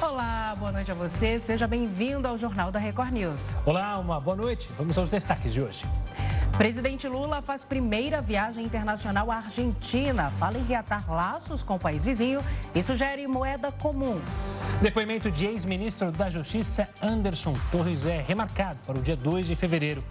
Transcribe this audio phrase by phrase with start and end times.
[0.00, 1.38] Olá, boa noite a você.
[1.38, 3.54] Seja bem-vindo ao Jornal da Record News.
[3.64, 4.70] Olá, uma boa noite.
[4.76, 5.84] Vamos aos destaques de hoje.
[6.58, 12.04] Presidente Lula faz primeira viagem internacional à Argentina, fala em reatar laços com o país
[12.04, 12.40] vizinho
[12.74, 14.20] e sugere moeda comum.
[14.82, 20.04] Depoimento de ex-ministro da Justiça Anderson Torres é remarcado para o dia 2 de fevereiro.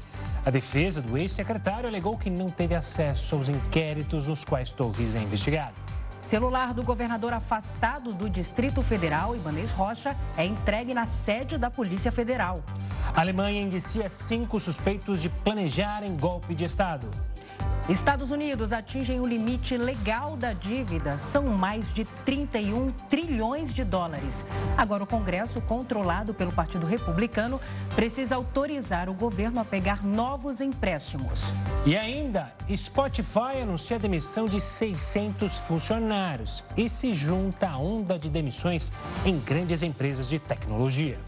[0.43, 5.19] A defesa do ex-secretário alegou que não teve acesso aos inquéritos nos quais Torres é
[5.19, 5.90] investigado.
[6.21, 12.11] Celular do governador afastado do Distrito Federal, Ibanez Rocha, é entregue na sede da Polícia
[12.11, 12.63] Federal.
[13.13, 17.09] A Alemanha indicia cinco suspeitos de planejarem golpe de Estado.
[17.91, 24.45] Estados Unidos atingem o limite legal da dívida, são mais de 31 trilhões de dólares.
[24.77, 27.59] Agora, o Congresso, controlado pelo Partido Republicano,
[27.93, 31.41] precisa autorizar o governo a pegar novos empréstimos.
[31.85, 38.29] E ainda, Spotify anuncia a demissão de 600 funcionários e se junta à onda de
[38.29, 38.89] demissões
[39.25, 41.19] em grandes empresas de tecnologia.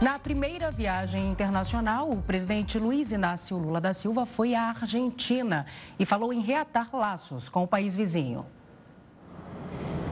[0.00, 5.66] Na primeira viagem internacional, o presidente Luiz Inácio Lula da Silva foi à Argentina
[5.98, 8.46] e falou em reatar laços com o país vizinho.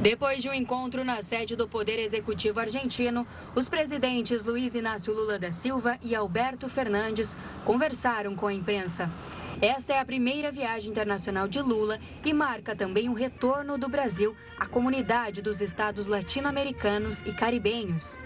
[0.03, 5.39] Depois de um encontro na sede do Poder Executivo argentino, os presidentes Luiz Inácio Lula
[5.39, 9.11] da Silva e Alberto Fernandes conversaram com a imprensa.
[9.59, 14.37] Esta é a primeira viagem internacional de Lula e marca também o retorno do Brasil
[14.61, 18.19] à comunidade dos estados latino-americanos e caribenhos.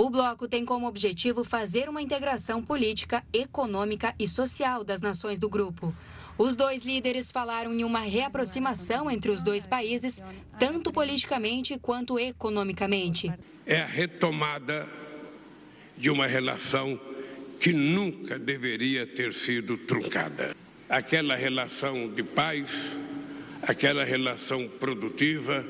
[0.00, 5.46] O bloco tem como objetivo fazer uma integração política, econômica e social das nações do
[5.46, 5.94] grupo.
[6.38, 10.22] Os dois líderes falaram em uma reaproximação entre os dois países,
[10.58, 13.30] tanto politicamente quanto economicamente.
[13.66, 14.88] É a retomada
[15.98, 16.98] de uma relação
[17.60, 20.56] que nunca deveria ter sido truncada.
[20.88, 22.70] Aquela relação de paz,
[23.60, 25.62] aquela relação produtiva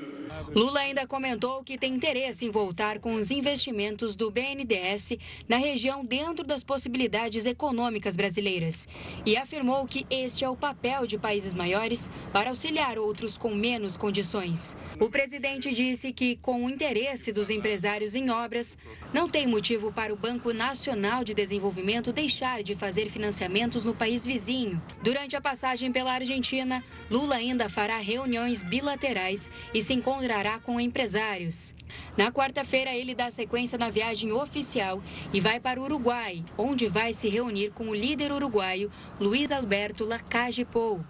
[0.54, 5.18] Lula ainda comentou que tem interesse em voltar com os investimentos do BNDES
[5.48, 8.88] na região dentro das possibilidades econômicas brasileiras
[9.24, 13.96] e afirmou que este é o papel de países maiores para auxiliar outros com menos
[13.96, 14.76] condições.
[15.00, 18.76] O presidente disse que, com o interesse dos empresários em obras,
[19.12, 24.26] não tem motivo para o Banco Nacional de Desenvolvimento deixar de fazer financiamentos no país
[24.26, 24.80] vizinho.
[25.02, 29.92] Durante a passagem pela Argentina, Lula ainda fará reuniões bilaterais e se
[30.30, 31.74] encontrará com empresários.
[32.16, 35.02] Na quarta-feira, ele dá sequência na viagem oficial
[35.32, 40.04] e vai para o Uruguai, onde vai se reunir com o líder uruguaio Luiz Alberto
[40.04, 41.04] Lacage Pou.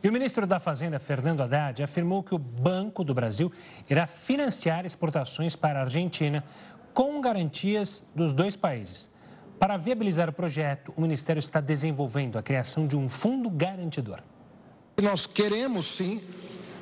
[0.00, 3.50] E o ministro da Fazenda, Fernando Haddad, afirmou que o Banco do Brasil
[3.90, 6.44] irá financiar exportações para a Argentina
[6.94, 9.10] com garantias dos dois países.
[9.58, 14.22] Para viabilizar o projeto, o Ministério está desenvolvendo a criação de um fundo garantidor.
[15.02, 16.22] Nós queremos sim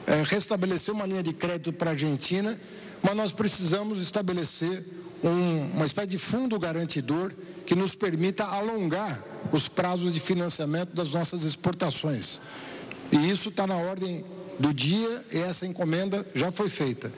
[0.07, 2.59] é, restabelecer uma linha de crédito para a Argentina,
[3.03, 4.85] mas nós precisamos estabelecer
[5.23, 7.33] um, uma espécie de fundo garantidor
[7.67, 9.23] que nos permita alongar
[9.53, 12.41] os prazos de financiamento das nossas exportações.
[13.11, 14.25] E isso está na ordem
[14.59, 17.13] do dia e essa encomenda já foi feita.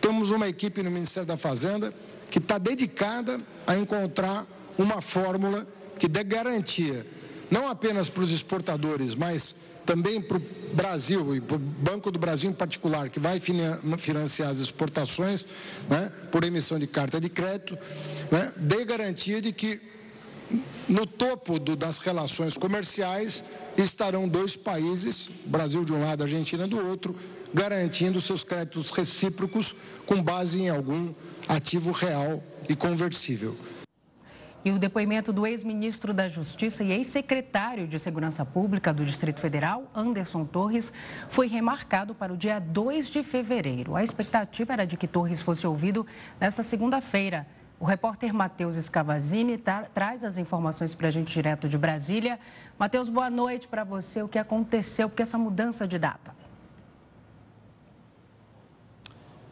[0.00, 1.92] Temos uma equipe no Ministério da Fazenda
[2.30, 4.46] que está dedicada a encontrar
[4.78, 5.66] uma fórmula
[5.98, 7.06] que dê garantia,
[7.50, 9.54] não apenas para os exportadores, mas
[9.90, 10.42] também para o
[10.72, 15.44] Brasil e para o Banco do Brasil em particular, que vai financiar as exportações
[15.88, 17.76] né, por emissão de carta de crédito,
[18.30, 19.80] né, dê garantia de que
[20.88, 23.42] no topo do, das relações comerciais
[23.76, 27.16] estarão dois países, Brasil de um lado, Argentina do outro,
[27.52, 29.74] garantindo seus créditos recíprocos
[30.06, 31.12] com base em algum
[31.48, 33.56] ativo real e conversível.
[34.62, 39.90] E o depoimento do ex-ministro da Justiça e ex-secretário de Segurança Pública do Distrito Federal,
[39.94, 40.92] Anderson Torres,
[41.30, 43.96] foi remarcado para o dia 2 de fevereiro.
[43.96, 46.06] A expectativa era de que Torres fosse ouvido
[46.38, 47.46] nesta segunda-feira.
[47.78, 52.38] O repórter Matheus Escavazini tra traz as informações para a gente direto de Brasília.
[52.78, 54.22] Matheus, boa noite para você.
[54.22, 55.08] O que aconteceu?
[55.08, 56.39] Porque essa mudança de data?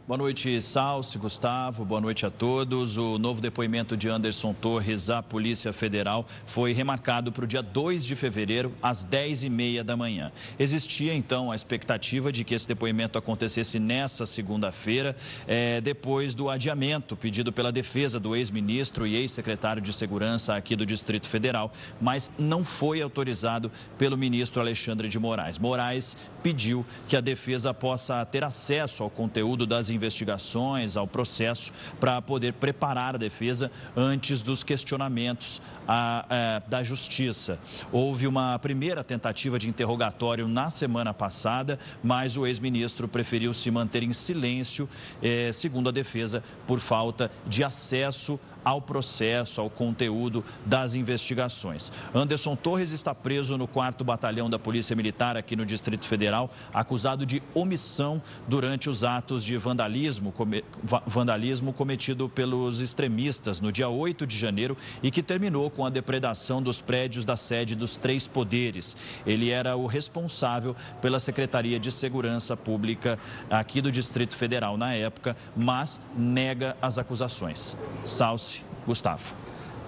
[0.08, 2.96] Boa noite, Salsi, Gustavo, boa noite a todos.
[2.96, 8.06] O novo depoimento de Anderson Torres à Polícia Federal foi remarcado para o dia 2
[8.06, 10.32] de fevereiro, às 10h30 da manhã.
[10.58, 15.14] Existia, então, a expectativa de que esse depoimento acontecesse nessa segunda-feira,
[15.46, 20.86] é, depois do adiamento pedido pela defesa do ex-ministro e ex-secretário de Segurança aqui do
[20.86, 21.70] Distrito Federal,
[22.00, 25.58] mas não foi autorizado pelo ministro Alexandre de Moraes.
[25.58, 32.20] Moraes pediu que a defesa possa ter acesso ao conteúdo das investigações, ao processo, para
[32.22, 37.58] poder preparar a defesa antes dos questionamentos a, a, é, da Justiça.
[37.90, 44.02] Houve uma primeira tentativa de interrogatório na semana passada, mas o ex-ministro preferiu se manter
[44.02, 44.86] em silêncio,
[45.22, 51.92] eh, segundo a defesa, por falta de acesso ao processo, ao conteúdo das investigações.
[52.14, 57.24] Anderson Torres está preso no 4 Batalhão da Polícia Militar aqui no Distrito Federal, acusado
[57.24, 60.62] de omissão durante os atos de vandalismo, come,
[61.06, 66.62] vandalismo cometido pelos extremistas no dia 8 de janeiro e que terminou com a depredação
[66.62, 68.96] dos prédios da sede dos três poderes.
[69.26, 73.18] Ele era o responsável pela Secretaria de Segurança Pública
[73.50, 77.76] aqui do Distrito Federal na época, mas nega as acusações.
[78.04, 79.34] Salce Gustavo.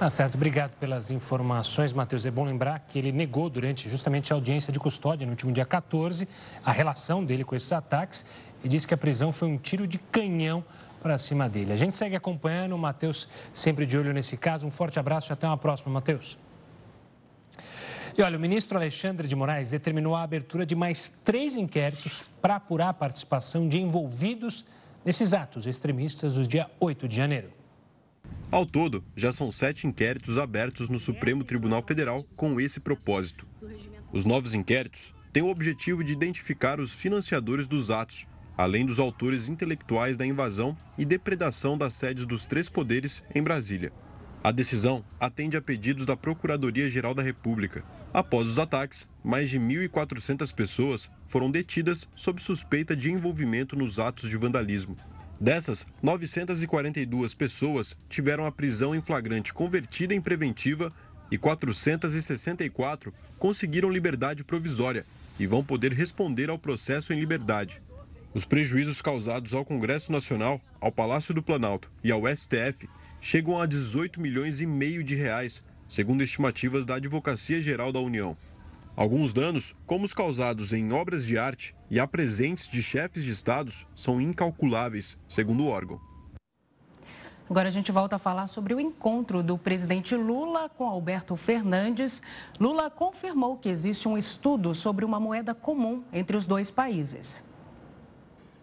[0.01, 2.25] Tá certo, obrigado pelas informações, Matheus.
[2.25, 5.67] É bom lembrar que ele negou durante justamente a audiência de custódia no último dia
[5.67, 6.27] 14
[6.65, 8.25] a relação dele com esses ataques
[8.65, 10.65] e disse que a prisão foi um tiro de canhão
[11.01, 11.73] para cima dele.
[11.73, 14.67] A gente segue acompanhando, o Matheus sempre de olho nesse caso.
[14.67, 16.39] Um forte abraço e até uma próxima, Matheus.
[18.17, 22.57] E olha, o ministro Alexandre de Moraes determinou a abertura de mais três inquéritos para
[22.57, 24.65] apurar a participação de envolvidos
[25.05, 27.51] nesses atos extremistas do dia 8 de janeiro.
[28.51, 33.47] Ao todo, já são sete inquéritos abertos no Supremo Tribunal Federal com esse propósito.
[34.13, 38.27] Os novos inquéritos têm o objetivo de identificar os financiadores dos atos,
[38.57, 43.93] além dos autores intelectuais da invasão e depredação das sedes dos três poderes em Brasília.
[44.43, 47.85] A decisão atende a pedidos da Procuradoria-Geral da República.
[48.13, 54.29] Após os ataques, mais de 1.400 pessoas foram detidas sob suspeita de envolvimento nos atos
[54.29, 54.97] de vandalismo.
[55.41, 60.93] Dessas, 942 pessoas tiveram a prisão em flagrante convertida em preventiva
[61.31, 65.07] e 464 conseguiram liberdade provisória
[65.39, 67.81] e vão poder responder ao processo em liberdade.
[68.33, 72.89] Os prejuízos causados ao Congresso Nacional, ao Palácio do Planalto e ao STF
[73.21, 78.37] chegam a 18 milhões e meio de reais, segundo estimativas da Advocacia Geral da União.
[78.95, 83.33] Alguns danos, como os causados em obras de arte e a presentes de chefes de
[83.33, 86.01] estados, são incalculáveis, segundo o órgão.
[87.49, 92.23] Agora a gente volta a falar sobre o encontro do presidente Lula com Alberto Fernandes.
[92.61, 97.50] Lula confirmou que existe um estudo sobre uma moeda comum entre os dois países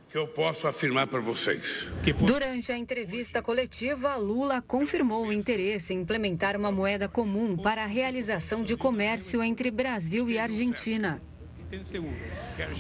[0.09, 1.86] que eu posso afirmar para vocês.
[2.25, 7.88] Durante a entrevista coletiva, Lula confirmou o interesse em implementar uma moeda comum para a
[7.88, 11.21] realização de comércio entre Brasil e Argentina.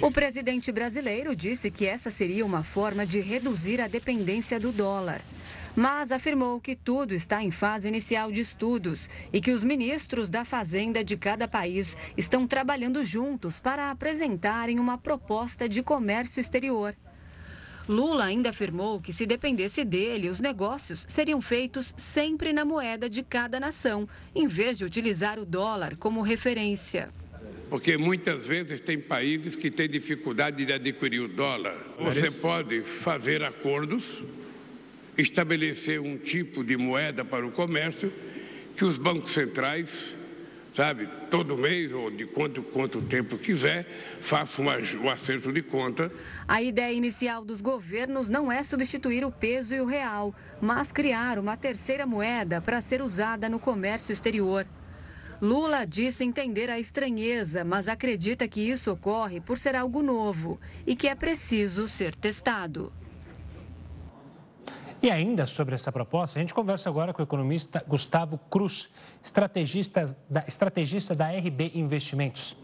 [0.01, 5.21] O presidente brasileiro disse que essa seria uma forma de reduzir a dependência do dólar.
[5.75, 10.43] Mas afirmou que tudo está em fase inicial de estudos e que os ministros da
[10.45, 16.95] Fazenda de cada país estão trabalhando juntos para apresentarem uma proposta de comércio exterior.
[17.87, 23.23] Lula ainda afirmou que, se dependesse dele, os negócios seriam feitos sempre na moeda de
[23.23, 27.09] cada nação, em vez de utilizar o dólar como referência.
[27.69, 31.77] Porque muitas vezes tem países que têm dificuldade de adquirir o dólar.
[31.99, 34.23] Você pode fazer acordos,
[35.17, 38.11] estabelecer um tipo de moeda para o comércio
[38.75, 39.89] que os bancos centrais
[40.77, 43.83] sabe, todo mês ou de quanto, quanto tempo quiser,
[44.21, 46.11] faça uma, um acerto de conta.
[46.47, 51.39] A ideia inicial dos governos não é substituir o peso e o real, mas criar
[51.39, 54.67] uma terceira moeda para ser usada no comércio exterior.
[55.41, 60.95] Lula disse entender a estranheza, mas acredita que isso ocorre por ser algo novo e
[60.95, 62.93] que é preciso ser testado.
[65.01, 68.89] E ainda sobre essa proposta, a gente conversa agora com o economista Gustavo Cruz,
[69.23, 72.57] estrategista da, estrategista da RB Investimentos.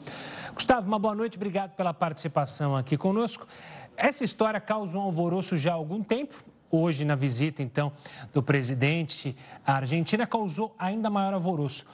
[0.51, 3.47] Gustavo, uma boa noite, obrigado pela participação aqui conosco.
[3.95, 6.43] Essa história causa um alvoroço já há algum tempo.
[6.71, 7.91] Hoje, na visita, então,
[8.33, 11.85] do presidente à Argentina, causou ainda maior alvoroço.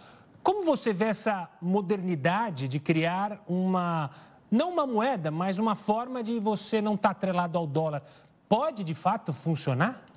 [0.42, 4.10] Como você vê essa modernidade de criar uma,
[4.50, 8.04] não uma moeda, mas uma forma de você não estar atrelado ao dólar?
[8.48, 10.09] Pode, de fato, funcionar?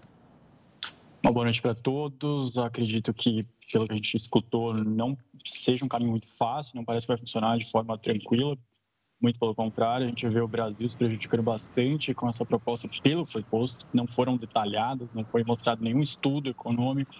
[1.25, 2.59] Uma boa noite para todos.
[2.59, 7.07] Acredito que, pelo que a gente escutou, não seja um caminho muito fácil, não parece
[7.07, 8.59] que vai funcionar de forma tranquila.
[9.21, 13.25] Muito pelo contrário, a gente vê o Brasil se prejudicando bastante com essa proposta, pelo
[13.25, 13.87] que foi posto.
[13.95, 17.15] Não foram detalhadas, não foi mostrado nenhum estudo econômico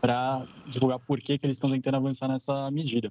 [0.00, 3.10] para divulgar por que, que eles estão tentando avançar nessa medida.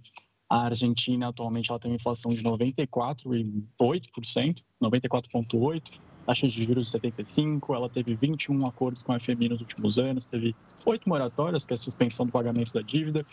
[0.49, 7.73] A Argentina atualmente ela tem uma inflação de 94,8%, 94,8%, taxa de juros de 75,
[7.73, 10.55] ela teve 21 acordos com a FMI nos últimos anos, teve
[10.85, 13.25] oito moratórias, que é a suspensão do pagamento da dívida,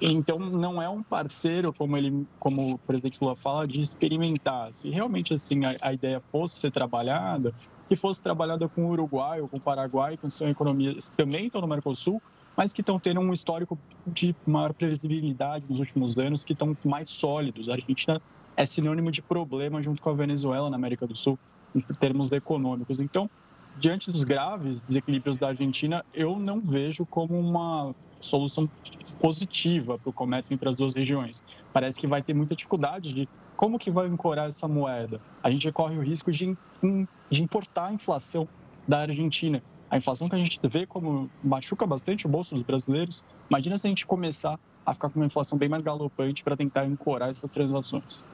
[0.00, 4.72] Então, não é um parceiro, como, ele, como o presidente Lula fala, de experimentar.
[4.72, 7.54] Se realmente assim a, a ideia fosse ser trabalhada,
[7.88, 11.46] que fosse trabalhada com o Uruguai ou com o Paraguai, que são economias que também
[11.46, 12.20] estão no Mercosul,
[12.56, 17.08] mas que estão tendo um histórico de maior previsibilidade nos últimos anos, que estão mais
[17.08, 17.68] sólidos.
[17.68, 18.20] A Argentina
[18.56, 21.38] é sinônimo de problema junto com a Venezuela na América do Sul,
[21.74, 23.00] em termos econômicos.
[23.00, 23.28] Então,
[23.78, 28.68] diante dos graves desequilíbrios da Argentina, eu não vejo como uma solução
[29.20, 31.44] positiva para o comércio entre as duas regiões.
[31.72, 35.20] Parece que vai ter muita dificuldade de como que vai ancorar essa moeda.
[35.42, 36.56] A gente corre o risco de,
[37.30, 38.48] de importar a inflação
[38.86, 39.62] da Argentina.
[39.90, 43.24] A inflação que a gente vê como machuca bastante o bolso dos brasileiros.
[43.48, 46.82] Imagina se a gente começar a ficar com uma inflação bem mais galopante para tentar
[46.82, 48.24] ancorar essas transações.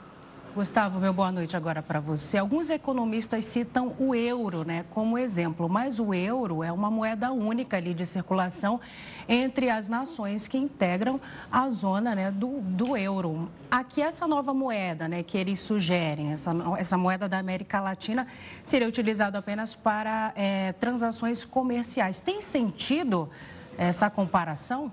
[0.55, 2.37] Gustavo, meu boa noite agora para você.
[2.37, 7.79] Alguns economistas citam o euro né, como exemplo, mas o euro é uma moeda única
[7.79, 8.79] ali de circulação
[9.27, 11.19] entre as nações que integram
[11.51, 13.49] a zona né, do, do euro.
[13.71, 18.27] Aqui, essa nova moeda né, que eles sugerem, essa, essa moeda da América Latina,
[18.63, 22.21] seria utilizada apenas para é, transações comerciais.
[22.21, 23.31] Tem sentido
[23.79, 24.93] essa comparação?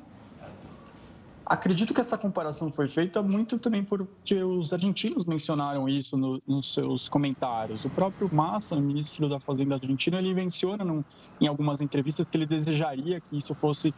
[1.49, 6.75] Acredito que essa comparação foi feita muito também porque os argentinos mencionaram isso no, nos
[6.75, 7.83] seus comentários.
[7.85, 11.03] O próprio Massa, ministro da Fazenda argentino, ele menciona num,
[11.41, 13.91] em algumas entrevistas que ele desejaria que isso fosse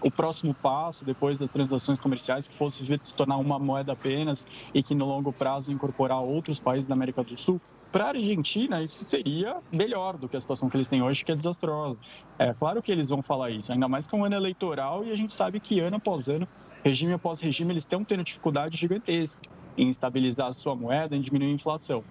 [0.00, 4.82] o próximo passo, depois das transações comerciais, que fosse se tornar uma moeda apenas e
[4.82, 7.60] que no longo prazo incorporar outros países da América do Sul.
[7.92, 11.32] Para a Argentina, isso seria melhor do que a situação que eles têm hoje, que
[11.32, 11.98] é desastrosa.
[12.38, 15.12] É claro que eles vão falar isso, ainda mais que é um ano eleitoral e
[15.12, 16.48] a gente sabe que ano após ano,
[16.84, 19.42] regime após regime, eles estão tendo dificuldade gigantesca
[19.76, 22.04] em estabilizar a sua moeda, em diminuir a inflação.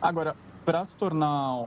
[0.00, 1.66] Agora, para se tornar,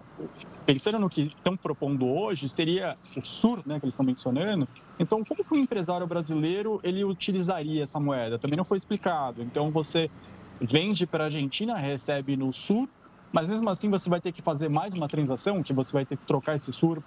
[0.66, 4.68] pensando no que estão propondo hoje, seria o SUR, né, que eles estão mencionando.
[5.00, 8.40] Então, como que o empresário brasileiro ele utilizaria essa moeda?
[8.40, 9.42] Também não foi explicado.
[9.42, 10.10] Então, você
[10.62, 12.88] vende para a Argentina, recebe no SUR,
[13.32, 16.18] mas mesmo assim você vai ter que fazer mais uma transação, que você vai ter
[16.18, 17.02] que trocar esse SUR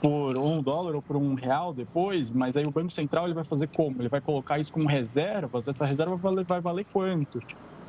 [0.00, 3.44] por um dólar ou por um real depois, mas aí o Banco Central ele vai
[3.44, 4.00] fazer como?
[4.00, 5.68] Ele vai colocar isso como reservas?
[5.68, 7.40] Essa reserva vai valer, quanto?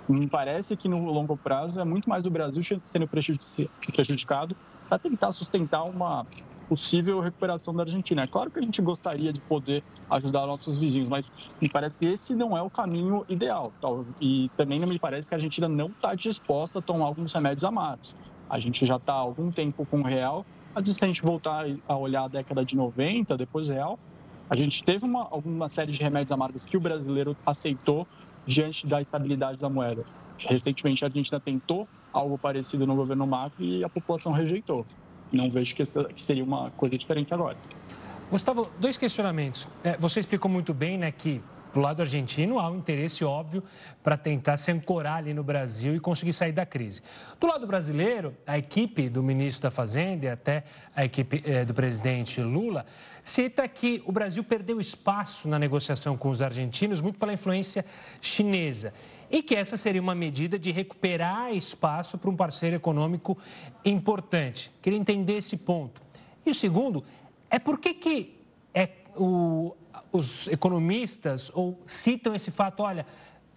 [0.07, 4.55] Me parece que no longo prazo é muito mais o Brasil sendo prejudicado
[4.87, 6.25] para tentar sustentar uma
[6.69, 8.23] possível recuperação da Argentina.
[8.23, 12.05] É claro que a gente gostaria de poder ajudar nossos vizinhos, mas me parece que
[12.05, 13.71] esse não é o caminho ideal.
[14.21, 17.63] E também não me parece que a Argentina não está disposta a tomar alguns remédios
[17.63, 18.15] amargos.
[18.49, 20.45] A gente já está há algum tempo com o real.
[20.85, 23.97] Se a gente voltar a olhar a década de 90, depois real,
[24.49, 28.07] a gente teve uma, alguma série de remédios amargos que o brasileiro aceitou
[28.45, 30.05] diante da estabilidade da moeda.
[30.37, 34.85] Recentemente, a Argentina tentou algo parecido no governo Macri e a população rejeitou.
[35.31, 37.57] Não vejo que, essa, que seria uma coisa diferente agora.
[38.29, 39.67] Gustavo, dois questionamentos.
[39.83, 41.41] É, você explicou muito bem né, que
[41.77, 43.63] do lado argentino, há um interesse óbvio
[44.01, 47.03] para tentar se ancorar ali no Brasil e conseguir sair da crise.
[47.39, 50.63] Do lado brasileiro, a equipe do ministro da Fazenda e até
[50.95, 52.83] a equipe eh, do presidente Lula
[53.23, 57.85] cita que o Brasil perdeu espaço na negociação com os argentinos muito pela influência
[58.19, 58.91] chinesa
[59.29, 63.37] e que essa seria uma medida de recuperar espaço para um parceiro econômico
[63.85, 64.71] importante.
[64.81, 66.01] Queria entender esse ponto.
[66.43, 67.03] E o segundo
[67.51, 68.39] é por que, que
[68.73, 69.75] é o,
[70.11, 73.05] os economistas ou citam esse fato, olha,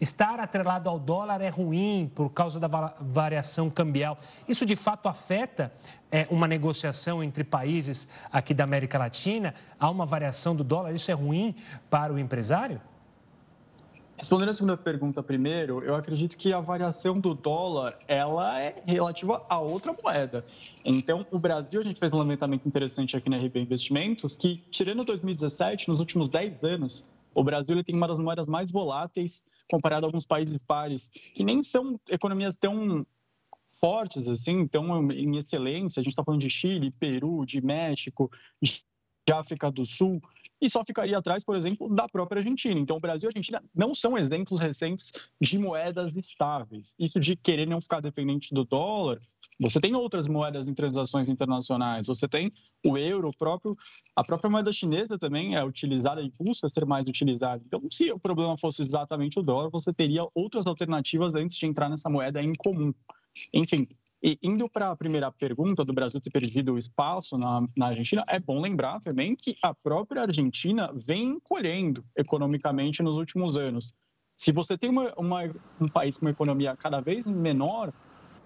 [0.01, 2.69] estar atrelado ao dólar é ruim por causa da
[3.01, 4.17] variação cambial.
[4.49, 5.73] Isso de fato afeta
[6.11, 9.55] é, uma negociação entre países aqui da América Latina?
[9.79, 10.95] Há uma variação do dólar?
[10.95, 11.55] Isso é ruim
[11.91, 12.81] para o empresário?
[14.21, 19.43] Respondendo a segunda pergunta primeiro, eu acredito que a variação do dólar ela é relativa
[19.49, 20.45] a outra moeda.
[20.85, 25.05] Então, o Brasil, a gente fez um levantamento interessante aqui na RB Investimentos, que tirando
[25.05, 27.03] 2017, nos últimos 10 anos,
[27.35, 31.43] o Brasil ele tem uma das moedas mais voláteis comparado a alguns países pares, que
[31.43, 33.07] nem são economias tão
[33.81, 36.01] fortes assim, tão em excelência.
[36.01, 38.85] A gente está falando de Chile, Peru, de México, de
[39.33, 40.21] África do Sul
[40.61, 42.79] e só ficaria atrás, por exemplo, da própria Argentina.
[42.79, 45.11] Então, o Brasil e a Argentina não são exemplos recentes
[45.41, 46.95] de moedas estáveis.
[46.99, 49.19] Isso de querer não ficar dependente do dólar,
[49.59, 52.51] você tem outras moedas em transações internacionais, você tem
[52.85, 53.77] o euro próprio,
[54.15, 57.63] a própria moeda chinesa também é utilizada e busca ser mais utilizada.
[57.67, 61.89] Então, se o problema fosse exatamente o dólar, você teria outras alternativas antes de entrar
[61.89, 62.93] nessa moeda em comum.
[63.55, 63.87] Enfim,
[64.23, 68.25] e indo para a primeira pergunta do Brasil ter perdido o espaço na, na, Argentina,
[68.29, 73.95] é bom lembrar também que a própria Argentina vem encolhendo economicamente nos últimos anos.
[74.37, 75.43] Se você tem uma, uma,
[75.81, 77.93] um país com uma economia cada vez menor,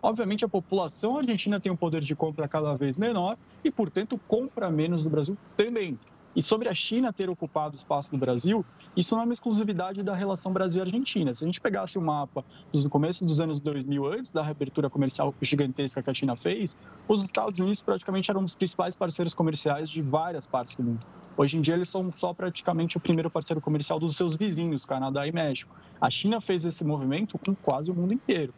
[0.02, 4.71] obviamente a população argentina tem um poder de compra cada vez menor e, portanto, compra
[4.71, 5.99] menos do Brasil também.
[6.35, 8.64] E sobre a China ter ocupado espaço do Brasil,
[8.97, 11.33] isso não é uma exclusividade da relação Brasil-Argentina.
[11.33, 15.33] Se a gente pegasse o mapa do começo dos anos 2000, antes da reabertura comercial
[15.41, 16.76] gigantesca que a China fez,
[17.07, 21.07] os Estados Unidos praticamente eram um dos principais parceiros comerciais de várias partes do mundo.
[21.37, 25.26] Hoje em dia, eles são só praticamente o primeiro parceiro comercial dos seus vizinhos, Canadá
[25.26, 25.75] e México.
[26.00, 28.55] A China fez esse movimento com quase o mundo inteiro,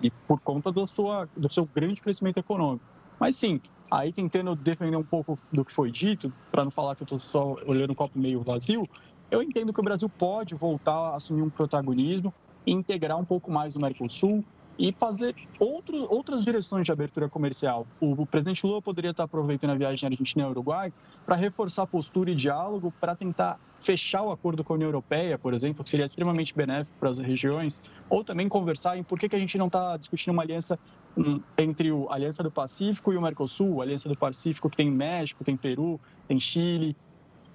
[0.00, 2.84] e por conta do, sua, do seu grande crescimento econômico.
[3.22, 7.04] Mas sim, aí tentando defender um pouco do que foi dito, para não falar que
[7.04, 8.84] eu estou só olhando o copo meio vazio,
[9.30, 12.34] eu entendo que o Brasil pode voltar a assumir um protagonismo
[12.66, 14.44] e integrar um pouco mais o Mercosul
[14.78, 17.86] e fazer outro, outras direções de abertura comercial.
[18.00, 20.92] O, o, presidente Lula poderia estar aproveitando a viagem à Argentina e ao Uruguai
[21.24, 25.52] para reforçar postura e diálogo, para tentar fechar o acordo com a União Europeia, por
[25.54, 29.36] exemplo, que seria extremamente benéfico para as regiões, ou também conversar em por que, que
[29.36, 30.78] a gente não está discutindo uma aliança
[31.16, 34.90] um, entre a Aliança do Pacífico e o Mercosul, a Aliança do Pacífico que tem
[34.90, 36.96] México, tem Peru, tem Chile,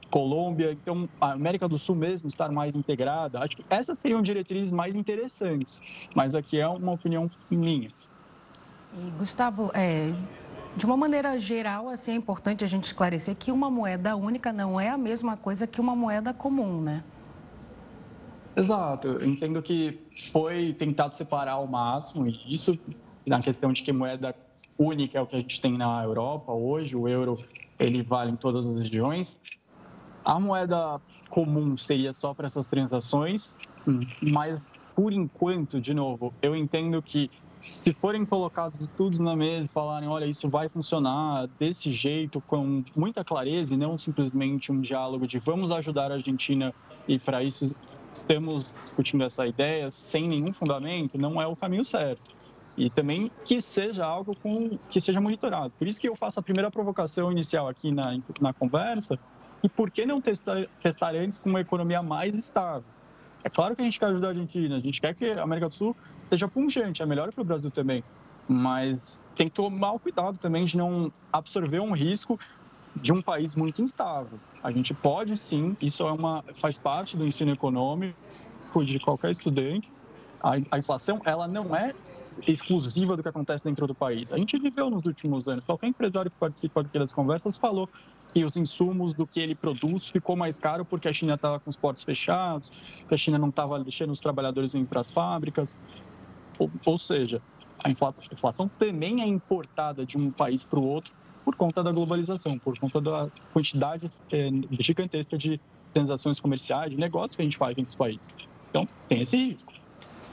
[0.09, 3.39] Colômbia, então a América do Sul mesmo estar mais integrada.
[3.39, 5.81] Acho que essas seriam diretrizes mais interessantes,
[6.15, 7.89] mas aqui é uma opinião minha.
[8.93, 10.13] E, Gustavo, é,
[10.75, 14.79] de uma maneira geral, assim, é importante a gente esclarecer que uma moeda única não
[14.79, 17.03] é a mesma coisa que uma moeda comum, né?
[18.55, 19.07] Exato.
[19.07, 19.99] Eu entendo que
[20.31, 22.77] foi tentado separar ao máximo isso
[23.25, 24.35] na questão de que moeda
[24.77, 27.37] única é o que a gente tem na Europa hoje, o euro
[27.79, 29.41] ele vale em todas as regiões.
[30.27, 33.55] A moeda comum seria só para essas transações,
[33.87, 34.01] hum.
[34.21, 37.31] mas por enquanto, de novo, eu entendo que
[37.61, 42.83] se forem colocados estudos na mesa e falarem, olha, isso vai funcionar desse jeito, com
[42.93, 46.73] muita clareza e não simplesmente um diálogo de vamos ajudar a Argentina
[47.07, 47.73] e para isso
[48.13, 52.35] estamos discutindo essa ideia sem nenhum fundamento, não é o caminho certo
[52.77, 55.73] e também que seja algo com, que seja monitorado.
[55.79, 59.17] Por isso que eu faço a primeira provocação inicial aqui na, na conversa,
[59.63, 62.85] e por que não testar, testar antes com uma economia mais estável?
[63.43, 65.69] É claro que a gente quer ajudar a Argentina, a gente quer que a América
[65.69, 65.95] do Sul
[66.29, 68.03] seja pungente, é melhor para o Brasil também,
[68.47, 72.39] mas tem que tomar o cuidado também de não absorver um risco
[72.95, 74.39] de um país muito instável.
[74.63, 78.15] A gente pode sim, isso é uma, faz parte do ensino econômico
[78.83, 79.91] de qualquer estudante.
[80.41, 81.93] A, a inflação ela não é
[82.47, 84.31] exclusiva do que acontece dentro do país.
[84.31, 85.65] A gente viveu nos últimos anos.
[85.65, 87.89] Qualquer empresário que participa das conversas falou
[88.33, 91.69] que os insumos do que ele produz ficou mais caro porque a China estava com
[91.69, 92.69] os portos fechados,
[93.07, 95.79] que a China não estava deixando os trabalhadores ir para as fábricas.
[96.59, 97.41] Ou, ou seja,
[97.83, 101.13] a inflação também é importada de um país para o outro
[101.45, 104.49] por conta da globalização, por conta da quantidade é,
[104.81, 105.61] gigantesca de
[105.93, 108.35] transações comerciais, de negócios que a gente faz entre os países.
[108.69, 109.73] Então, tem esse risco.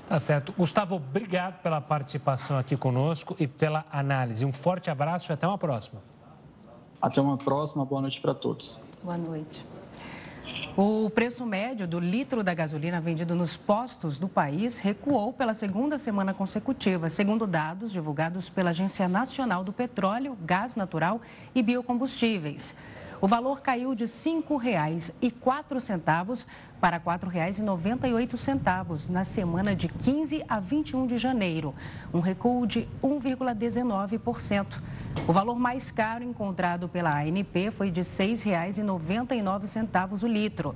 [0.09, 0.53] Tá certo.
[0.53, 4.45] Gustavo, obrigado pela participação aqui conosco e pela análise.
[4.45, 6.03] Um forte abraço e até uma próxima.
[7.01, 7.85] Até uma próxima.
[7.85, 8.81] Boa noite para todos.
[9.03, 9.64] Boa noite.
[10.77, 15.97] O preço médio do litro da gasolina vendido nos postos do país recuou pela segunda
[15.97, 21.19] semana consecutiva, segundo dados divulgados pela Agência Nacional do Petróleo, Gás Natural
[21.55, 22.75] e Biocombustíveis.
[23.25, 26.47] O valor caiu de R$ 5,04
[26.79, 31.75] para R$ 4,98 na semana de 15 a 21 de janeiro,
[32.13, 34.79] um recuo de 1,19%.
[35.27, 40.75] O valor mais caro encontrado pela ANP foi de R$ 6,99 o litro.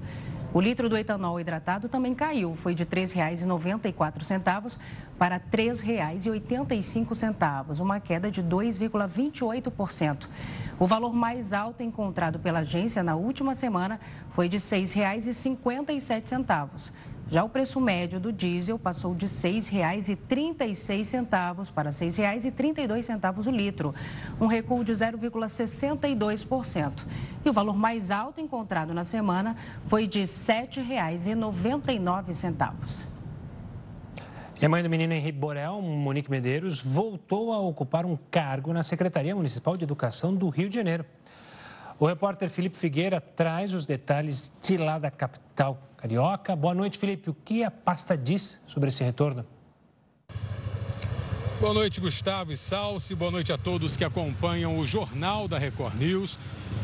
[0.55, 4.79] O litro do etanol hidratado também caiu, foi de R$ 3,94
[5.19, 10.29] para R$ 3,85, uma queda de 2,28%.
[10.79, 13.99] O valor mais alto encontrado pela agência na última semana
[14.31, 16.93] foi de R$ 6,57.
[17.31, 23.95] Já o preço médio do diesel passou de R$ 6,36 para R$ 6,32 o litro,
[24.41, 27.05] um recuo de 0,62%.
[27.45, 29.55] E o valor mais alto encontrado na semana
[29.89, 33.18] foi de R$ 7,99.
[34.61, 38.83] E a mãe do menino Henrique Borel, Monique Medeiros, voltou a ocupar um cargo na
[38.83, 41.05] Secretaria Municipal de Educação do Rio de Janeiro.
[41.97, 46.57] O repórter Felipe Figueira traz os detalhes de lá da capital carioca.
[46.57, 47.31] Boa noite, Felipe.
[47.31, 49.47] O que a pasta diz sobre esse retorno?
[51.61, 53.15] Boa noite, Gustavo e Salsi.
[53.15, 56.37] Boa noite a todos que acompanham o Jornal da Record News.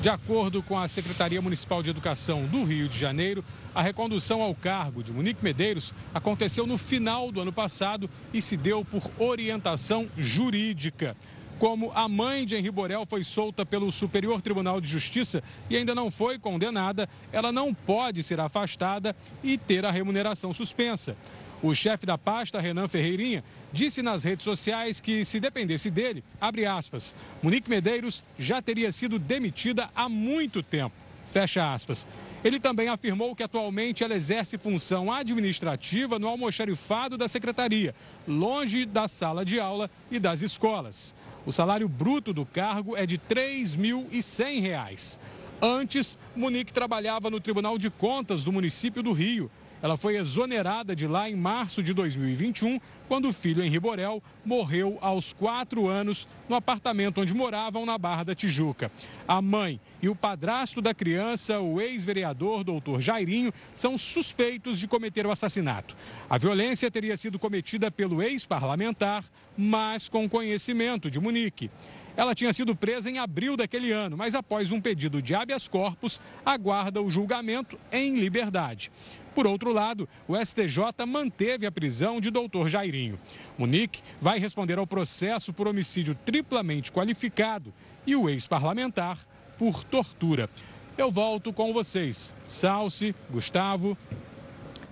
[0.04, 3.42] De acordo com a Secretaria Municipal de Educação do Rio de Janeiro,
[3.74, 8.54] a recondução ao cargo de Monique Medeiros aconteceu no final do ano passado e se
[8.54, 11.16] deu por orientação jurídica.
[11.58, 15.94] Como a mãe de Henri Borel foi solta pelo Superior Tribunal de Justiça e ainda
[15.94, 21.16] não foi condenada, ela não pode ser afastada e ter a remuneração suspensa.
[21.64, 26.66] O chefe da pasta, Renan Ferreirinha, disse nas redes sociais que, se dependesse dele, abre
[26.66, 30.94] aspas, Monique Medeiros já teria sido demitida há muito tempo.
[31.24, 32.06] Fecha aspas.
[32.44, 37.94] Ele também afirmou que atualmente ela exerce função administrativa no almoxarifado da secretaria,
[38.28, 41.14] longe da sala de aula e das escolas.
[41.46, 45.18] O salário bruto do cargo é de R$ 3.100.
[45.62, 49.50] Antes, Monique trabalhava no Tribunal de Contas do município do Rio
[49.84, 54.96] ela foi exonerada de lá em março de 2021, quando o filho Henri Borel morreu
[55.02, 58.90] aos quatro anos no apartamento onde moravam na Barra da Tijuca.
[59.28, 65.26] A mãe e o padrasto da criança, o ex-vereador doutor Jairinho, são suspeitos de cometer
[65.26, 65.94] o assassinato.
[66.30, 69.22] A violência teria sido cometida pelo ex-parlamentar,
[69.54, 71.70] mas com conhecimento de Munique.
[72.16, 76.20] Ela tinha sido presa em abril daquele ano, mas após um pedido de habeas corpus,
[76.46, 78.90] aguarda o julgamento em liberdade.
[79.34, 83.18] Por outro lado, o STJ manteve a prisão de doutor Jairinho.
[83.58, 87.74] Munique vai responder ao processo por homicídio triplamente qualificado
[88.06, 89.18] e o ex-parlamentar
[89.58, 90.48] por tortura.
[90.96, 92.34] Eu volto com vocês.
[92.44, 93.98] Salce, Gustavo.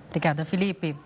[0.08, 0.96] Obrigada, Felipe.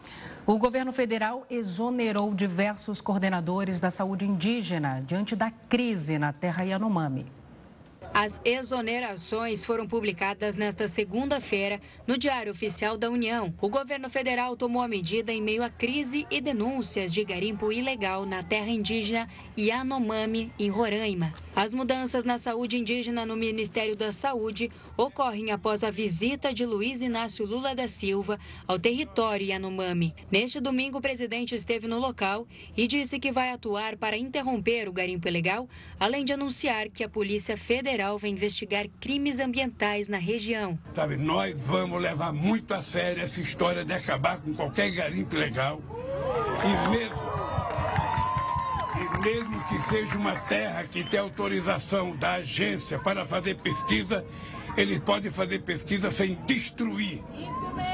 [0.46, 7.26] O governo federal exonerou diversos coordenadores da saúde indígena diante da crise na terra Yanomami.
[8.18, 13.52] As exonerações foram publicadas nesta segunda-feira no Diário Oficial da União.
[13.60, 18.24] O governo federal tomou a medida em meio à crise e denúncias de garimpo ilegal
[18.24, 21.34] na terra indígena Yanomami, em Roraima.
[21.56, 27.00] As mudanças na saúde indígena no Ministério da Saúde ocorrem após a visita de Luiz
[27.00, 28.38] Inácio Lula da Silva
[28.68, 30.14] ao território Yanomami.
[30.30, 34.92] Neste domingo, o presidente esteve no local e disse que vai atuar para interromper o
[34.92, 35.66] garimpo ilegal,
[35.98, 40.78] além de anunciar que a Polícia Federal vai investigar crimes ambientais na região.
[40.92, 45.80] Sabe, nós vamos levar muito a sério essa história de acabar com qualquer garimpo ilegal.
[46.62, 47.75] E mesmo
[49.22, 54.24] mesmo que seja uma terra que tem autorização da agência para fazer pesquisa,
[54.76, 57.22] eles podem fazer pesquisa sem destruir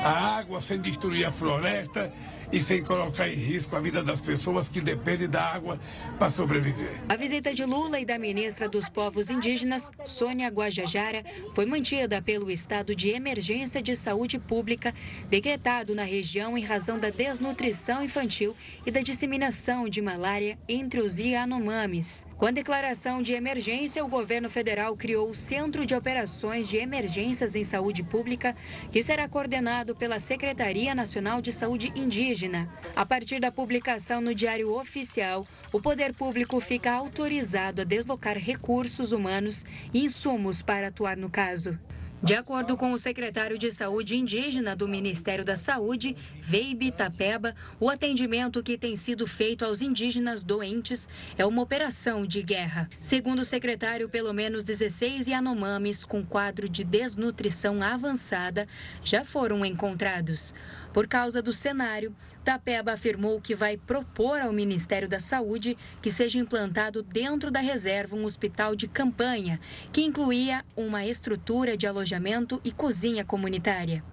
[0.04, 2.12] a água, sem destruir a floresta
[2.52, 5.80] e sem colocar em risco a vida das pessoas que dependem da água
[6.18, 7.00] para sobreviver.
[7.08, 12.50] A visita de Lula e da ministra dos Povos Indígenas, Sônia Guajajara, foi mantida pelo
[12.50, 14.94] estado de emergência de saúde pública
[15.30, 21.18] decretado na região em razão da desnutrição infantil e da disseminação de malária entre os
[21.18, 22.26] Yanomamis.
[22.42, 27.54] Com a declaração de emergência, o governo federal criou o Centro de Operações de Emergências
[27.54, 28.56] em Saúde Pública,
[28.90, 32.68] que será coordenado pela Secretaria Nacional de Saúde Indígena.
[32.96, 39.12] A partir da publicação no Diário Oficial, o poder público fica autorizado a deslocar recursos
[39.12, 41.78] humanos e insumos para atuar no caso.
[42.22, 47.90] De acordo com o secretário de Saúde Indígena do Ministério da Saúde, Veibe Tapeba, o
[47.90, 52.88] atendimento que tem sido feito aos indígenas doentes é uma operação de guerra.
[53.00, 58.68] Segundo o secretário, pelo menos 16 Yanomamis com quadro de desnutrição avançada
[59.02, 60.54] já foram encontrados.
[60.92, 66.38] Por causa do cenário, Tapeba afirmou que vai propor ao Ministério da Saúde que seja
[66.38, 69.58] implantado dentro da reserva um hospital de campanha,
[69.90, 74.04] que incluía uma estrutura de alojamento e cozinha comunitária.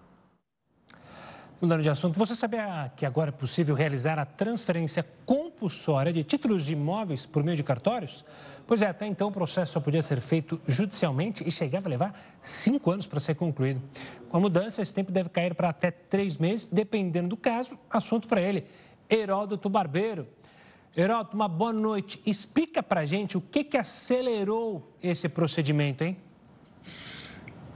[1.61, 6.65] Mudando de assunto, você sabia que agora é possível realizar a transferência compulsória de títulos
[6.65, 8.23] de imóveis por meio de cartórios?
[8.65, 12.13] Pois é, até então o processo só podia ser feito judicialmente e chegava a levar
[12.41, 13.81] cinco anos para ser concluído.
[14.29, 18.29] Com a mudança, esse tempo deve cair para até três meses, dependendo do caso, assunto
[18.29, 18.63] para ele.
[19.09, 20.29] Heródoto Barbeiro.
[20.95, 22.21] Heródoto, uma boa noite.
[22.25, 26.15] Explica para gente o que, que acelerou esse procedimento, hein?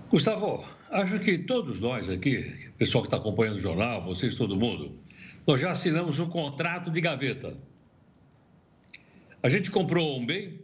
[0.10, 4.98] Gustavo, acho que todos nós aqui, pessoal que está acompanhando o jornal, vocês, todo mundo,
[5.46, 7.58] nós já assinamos um contrato de gaveta.
[9.42, 10.62] A gente comprou um bem,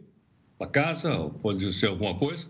[0.58, 2.46] uma casa, pode ser alguma coisa,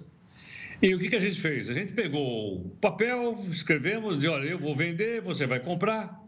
[0.83, 1.69] e o que, que a gente fez?
[1.69, 6.23] A gente pegou o papel, escrevemos, disse, olha, eu vou vender, você vai comprar,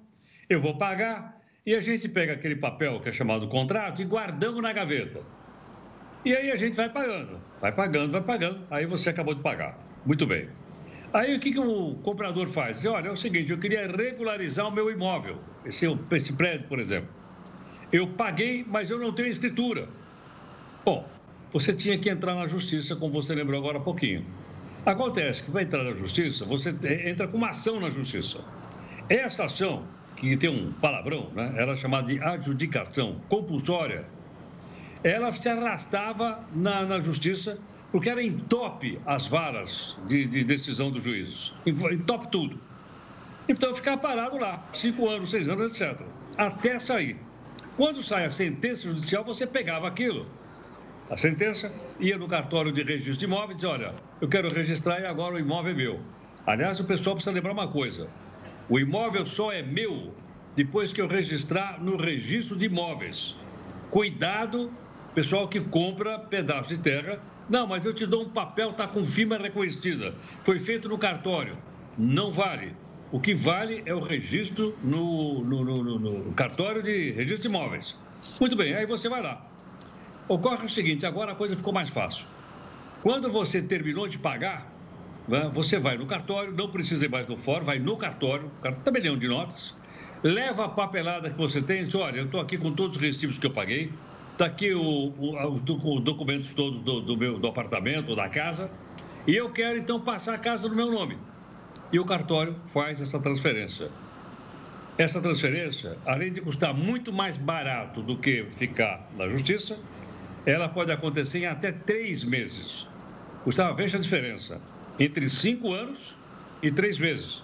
[0.49, 4.62] eu vou pagar, e a gente pega aquele papel que é chamado contrato e guardamos
[4.62, 5.21] na gaveta.
[6.25, 9.79] E aí a gente vai pagando, vai pagando, vai pagando, aí você acabou de pagar.
[10.05, 10.49] Muito bem.
[11.12, 12.85] Aí o que, que o comprador faz?
[12.87, 17.11] Olha, é o seguinte, eu queria regularizar o meu imóvel, esse, esse prédio, por exemplo.
[17.92, 19.88] Eu paguei, mas eu não tenho escritura.
[20.85, 21.07] Bom,
[21.53, 24.25] você tinha que entrar na justiça, como você lembrou agora há pouquinho.
[24.87, 26.70] Acontece que vai entrar na justiça, você
[27.07, 28.38] entra com uma ação na justiça.
[29.11, 31.53] Essa ação, que tem um palavrão, né?
[31.57, 34.07] Era chamada de adjudicação compulsória.
[35.05, 37.59] Ela se arrastava na, na justiça
[37.93, 42.59] porque era em top as varas de, de decisão dos juízes, em, top tudo.
[43.49, 46.01] Então, ficar parado lá, cinco anos, seis anos, etc.
[46.39, 47.19] Até sair.
[47.77, 50.27] Quando sai a sentença judicial, você pegava aquilo.
[51.11, 55.01] a sentença, ia no cartório de registro de imóveis e dizia, olha, eu quero registrar
[55.01, 56.01] e agora o imóvel é meu.
[56.47, 58.09] Aliás, o pessoal precisa lembrar uma coisa,
[58.69, 60.15] o imóvel só é meu
[60.57, 63.37] depois que eu registrar no registro de imóveis.
[63.91, 64.73] Cuidado,
[65.15, 67.21] pessoal que compra pedaço de terra.
[67.49, 70.15] Não, mas eu te dou um papel, tá com firma reconhecida.
[70.43, 71.57] Foi feito no cartório.
[71.99, 72.75] Não vale.
[73.11, 77.97] O que vale é o registro no, no, no, no cartório de registro de imóveis.
[78.41, 79.47] Muito bem, aí você vai lá.
[80.29, 82.27] Ocorre o seguinte, agora a coisa ficou mais fácil.
[83.03, 84.73] Quando você terminou de pagar,
[85.29, 88.51] né, você vai no cartório, não precisa ir mais do fórum, vai no cartório,
[88.85, 89.75] tabelião de notas,
[90.23, 93.03] leva a papelada que você tem e diz, olha, eu estou aqui com todos os
[93.03, 93.93] recibos que eu paguei,
[94.43, 95.63] está aqui o, o, os
[96.01, 98.73] documentos todos do, do, meu do apartamento, da casa,
[99.25, 101.17] e eu quero então passar a casa no meu nome.
[101.93, 103.89] E o cartório faz essa transferência.
[104.99, 109.79] Essa transferência, além de custar muito mais barato do que ficar na justiça,
[110.45, 112.89] ela pode acontecer em até três meses.
[113.45, 114.61] Gustavo, veja a diferença
[114.99, 116.17] entre cinco anos
[116.61, 117.43] e três meses.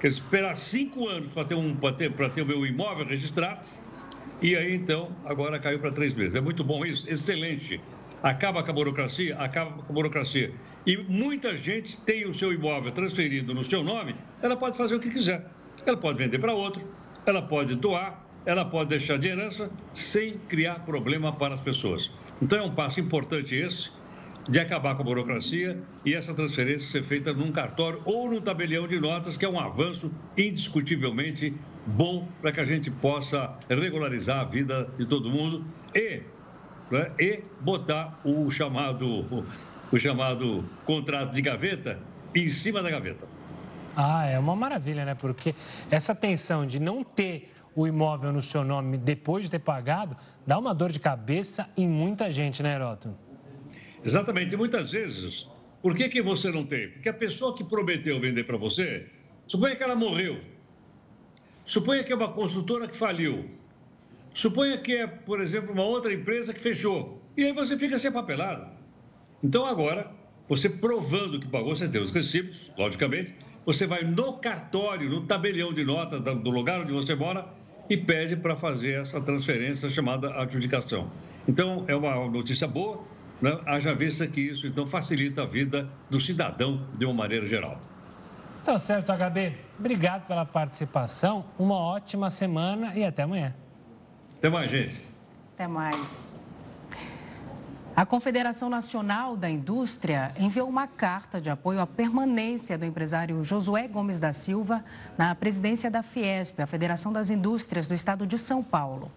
[0.00, 3.60] Quer esperar cinco anos para ter, um, ter, ter o meu imóvel registrado
[4.42, 6.34] e aí então agora caiu para três meses.
[6.34, 7.80] É muito bom isso, excelente.
[8.22, 10.52] Acaba com a burocracia, acaba com a burocracia.
[10.86, 15.00] E muita gente tem o seu imóvel transferido no seu nome, ela pode fazer o
[15.00, 15.46] que quiser.
[15.84, 16.86] Ela pode vender para outro,
[17.24, 22.10] ela pode doar, ela pode deixar de herança sem criar problema para as pessoas.
[22.40, 23.90] Então é um passo importante esse
[24.48, 28.88] de acabar com a burocracia e essa transferência ser feita num cartório ou num tabelião
[28.88, 31.54] de notas, que é um avanço indiscutivelmente
[31.86, 35.64] bom para que a gente possa regularizar a vida de todo mundo
[35.94, 36.22] e,
[36.90, 39.44] né, e botar o chamado, o,
[39.92, 42.00] o chamado contrato de gaveta
[42.34, 43.26] em cima da gaveta.
[43.96, 45.14] Ah, é uma maravilha, né?
[45.14, 45.54] Porque
[45.90, 50.16] essa tensão de não ter o imóvel no seu nome depois de ter pagado
[50.46, 53.16] dá uma dor de cabeça em muita gente, né, Heroto?
[54.04, 54.54] Exatamente.
[54.54, 55.46] E muitas vezes,
[55.82, 56.88] por que, que você não tem?
[56.90, 59.06] Porque a pessoa que prometeu vender para você,
[59.46, 60.40] suponha que ela morreu.
[61.70, 63.48] Suponha que é uma consultora que faliu.
[64.34, 67.22] Suponha que é, por exemplo, uma outra empresa que fechou.
[67.36, 68.66] E aí você fica sem papelado.
[69.40, 70.10] Então agora,
[70.48, 75.72] você provando que pagou, você tem os recibos, logicamente, você vai no cartório, no tabelião
[75.72, 77.48] de notas do lugar onde você mora
[77.88, 81.08] e pede para fazer essa transferência chamada adjudicação.
[81.46, 83.00] Então, é uma notícia boa,
[83.40, 83.60] né?
[83.64, 87.80] haja vista que isso então facilita a vida do cidadão de uma maneira geral.
[88.64, 89.56] Tá certo, HB.
[89.78, 91.44] Obrigado pela participação.
[91.58, 93.54] Uma ótima semana e até amanhã.
[94.36, 95.06] Até mais, gente.
[95.54, 96.22] Até mais.
[97.96, 103.88] A Confederação Nacional da Indústria enviou uma carta de apoio à permanência do empresário Josué
[103.88, 104.84] Gomes da Silva
[105.18, 109.10] na presidência da Fiesp, a Federação das Indústrias do Estado de São Paulo.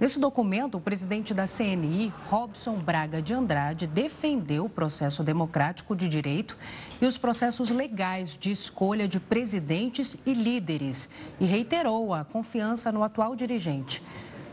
[0.00, 6.08] Nesse documento, o presidente da CNI, Robson Braga de Andrade, defendeu o processo democrático de
[6.08, 6.56] direito
[7.02, 11.06] e os processos legais de escolha de presidentes e líderes
[11.38, 14.02] e reiterou a confiança no atual dirigente.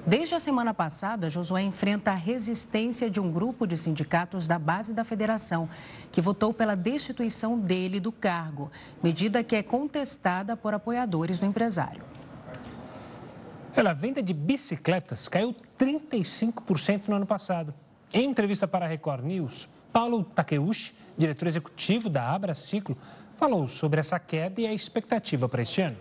[0.06, 4.94] Desde a semana passada, Josué enfrenta a resistência de um grupo de sindicatos da base
[4.94, 5.70] da federação,
[6.12, 8.70] que votou pela destituição dele do cargo,
[9.02, 12.17] medida que é contestada por apoiadores do empresário.
[13.80, 17.72] Olha, a venda de bicicletas caiu 35% no ano passado.
[18.12, 22.98] Em entrevista para a Record News, Paulo Takeuchi, diretor executivo da Abra Ciclo,
[23.38, 25.98] falou sobre essa queda e a expectativa para este ano.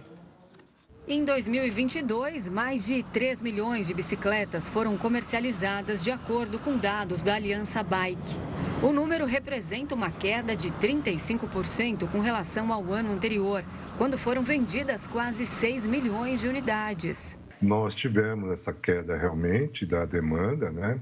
[1.07, 7.35] Em 2022, mais de 3 milhões de bicicletas foram comercializadas de acordo com dados da
[7.35, 8.41] Aliança Bike.
[8.83, 13.62] O número representa uma queda de 35% com relação ao ano anterior,
[13.99, 20.71] quando foram vendidas quase 6 milhões de unidades nós tivemos essa queda realmente da demanda,
[20.71, 20.99] né?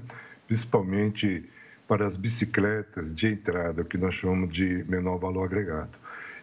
[0.47, 1.49] principalmente
[1.87, 5.97] para as bicicletas de entrada, que nós chamamos de menor valor agregado.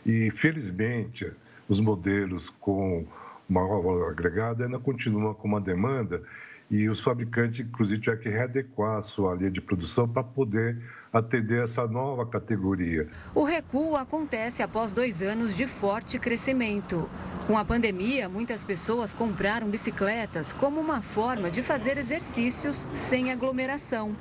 [0.05, 1.31] E, felizmente,
[1.69, 3.07] os modelos com
[3.49, 6.23] maior valor agregado ainda continuam com uma demanda
[6.71, 10.79] e os fabricantes, inclusive, tiveram que readequar a sua linha de produção para poder
[11.13, 13.09] atender essa nova categoria.
[13.35, 17.09] O recuo acontece após dois anos de forte crescimento.
[17.47, 24.17] Com a pandemia, muitas pessoas compraram bicicletas como uma forma de fazer exercícios sem aglomeração.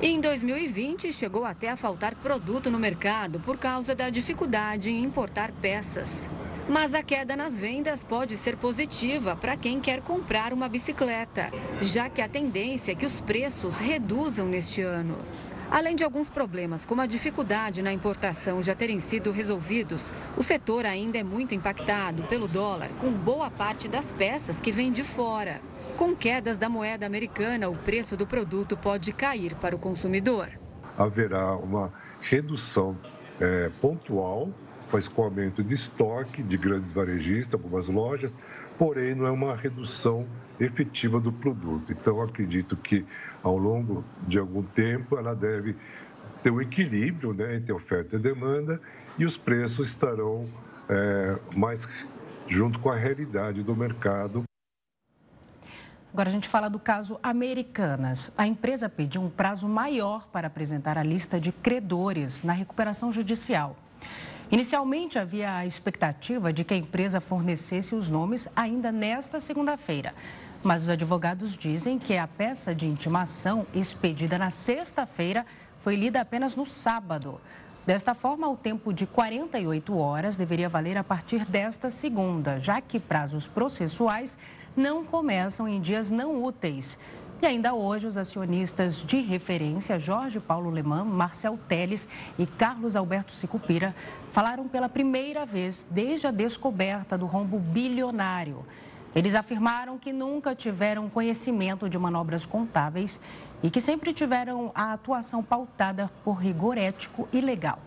[0.00, 5.04] E em 2020, chegou até a faltar produto no mercado por causa da dificuldade em
[5.04, 6.28] importar peças.
[6.68, 11.50] Mas a queda nas vendas pode ser positiva para quem quer comprar uma bicicleta,
[11.80, 15.16] já que a tendência é que os preços reduzam neste ano.
[15.72, 20.84] Além de alguns problemas, como a dificuldade na importação já terem sido resolvidos, o setor
[20.84, 25.62] ainda é muito impactado pelo dólar, com boa parte das peças que vem de fora.
[25.96, 30.50] Com quedas da moeda americana, o preço do produto pode cair para o consumidor.
[30.98, 32.94] haverá uma redução
[33.40, 34.50] é, pontual
[34.90, 38.30] com escoamento de estoque de grandes varejistas, algumas lojas,
[38.82, 40.26] porém não é uma redução
[40.58, 41.92] efetiva do produto.
[41.92, 43.06] Então, acredito que
[43.40, 45.76] ao longo de algum tempo ela deve
[46.42, 48.80] ter um equilíbrio né, entre oferta e demanda
[49.16, 50.48] e os preços estarão
[50.88, 51.86] é, mais
[52.48, 54.42] junto com a realidade do mercado.
[56.12, 58.32] Agora a gente fala do caso Americanas.
[58.36, 63.76] A empresa pediu um prazo maior para apresentar a lista de credores na recuperação judicial.
[64.52, 70.14] Inicialmente havia a expectativa de que a empresa fornecesse os nomes ainda nesta segunda-feira.
[70.62, 75.46] Mas os advogados dizem que a peça de intimação expedida na sexta-feira
[75.80, 77.40] foi lida apenas no sábado.
[77.86, 83.00] Desta forma, o tempo de 48 horas deveria valer a partir desta segunda, já que
[83.00, 84.36] prazos processuais
[84.76, 86.98] não começam em dias não úteis.
[87.42, 92.06] E ainda hoje, os acionistas de referência Jorge Paulo Leman, Marcel Teles
[92.38, 93.92] e Carlos Alberto Sicupira
[94.30, 98.64] falaram pela primeira vez desde a descoberta do rombo bilionário.
[99.12, 103.18] Eles afirmaram que nunca tiveram conhecimento de manobras contábeis
[103.60, 107.80] e que sempre tiveram a atuação pautada por rigor ético e legal.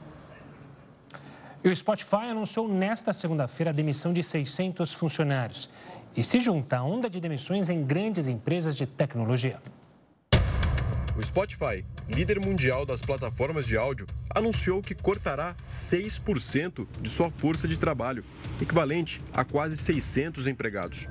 [1.64, 5.70] E o Spotify anunciou nesta segunda-feira a demissão de 600 funcionários
[6.16, 9.60] e se junta à onda de demissões em grandes empresas de tecnologia.
[11.18, 17.68] O Spotify, líder mundial das plataformas de áudio, anunciou que cortará 6% de sua força
[17.68, 18.24] de trabalho,
[18.62, 21.08] equivalente a quase 600 empregados.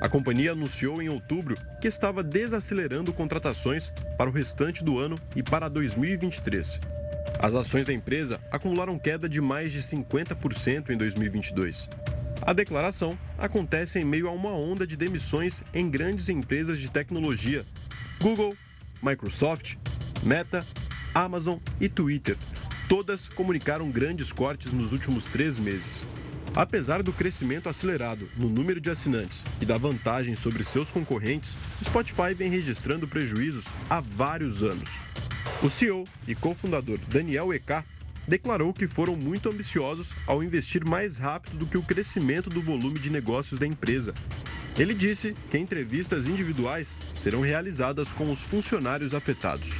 [0.00, 5.42] A companhia anunciou em outubro que estava desacelerando contratações para o restante do ano e
[5.42, 6.78] para 2023.
[7.40, 11.88] As ações da empresa acumularam queda de mais de 50% em 2022.
[12.42, 17.64] A declaração acontece em meio a uma onda de demissões em grandes empresas de tecnologia:
[18.20, 18.56] Google,
[19.02, 19.76] Microsoft,
[20.22, 20.66] Meta,
[21.14, 22.36] Amazon e Twitter.
[22.88, 26.06] Todas comunicaram grandes cortes nos últimos três meses.
[26.54, 31.84] Apesar do crescimento acelerado no número de assinantes e da vantagem sobre seus concorrentes, o
[31.84, 34.98] Spotify vem registrando prejuízos há vários anos.
[35.62, 37.84] O CEO e cofundador Daniel Ek
[38.28, 43.00] declarou que foram muito ambiciosos ao investir mais rápido do que o crescimento do volume
[43.00, 44.14] de negócios da empresa.
[44.76, 49.76] Ele disse que entrevistas individuais serão realizadas com os funcionários afetados.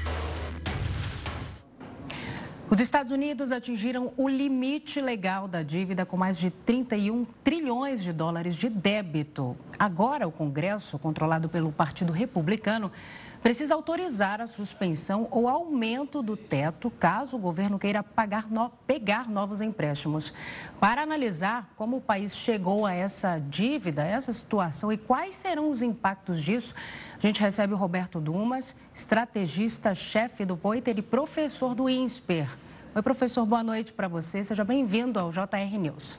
[2.71, 8.13] Os Estados Unidos atingiram o limite legal da dívida com mais de 31 trilhões de
[8.13, 9.57] dólares de débito.
[9.79, 12.93] Agora, o Congresso, controlado pelo Partido Republicano,
[13.42, 18.05] precisa autorizar a suspensão ou aumento do teto caso o governo queira
[18.51, 18.70] no...
[18.87, 20.33] pegar novos empréstimos.
[20.81, 25.83] Para analisar como o país chegou a essa dívida, essa situação e quais serão os
[25.83, 26.74] impactos disso,
[27.16, 32.48] a gente recebe o Roberto Dumas, estrategista-chefe do Poiter e professor do INSPER.
[32.94, 34.42] Oi, professor, boa noite para você.
[34.42, 36.18] Seja bem-vindo ao JR News.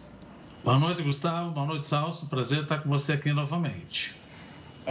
[0.63, 1.51] Boa noite, Gustavo.
[1.51, 2.27] Boa noite, Salso.
[2.27, 4.18] Prazer estar com você aqui novamente.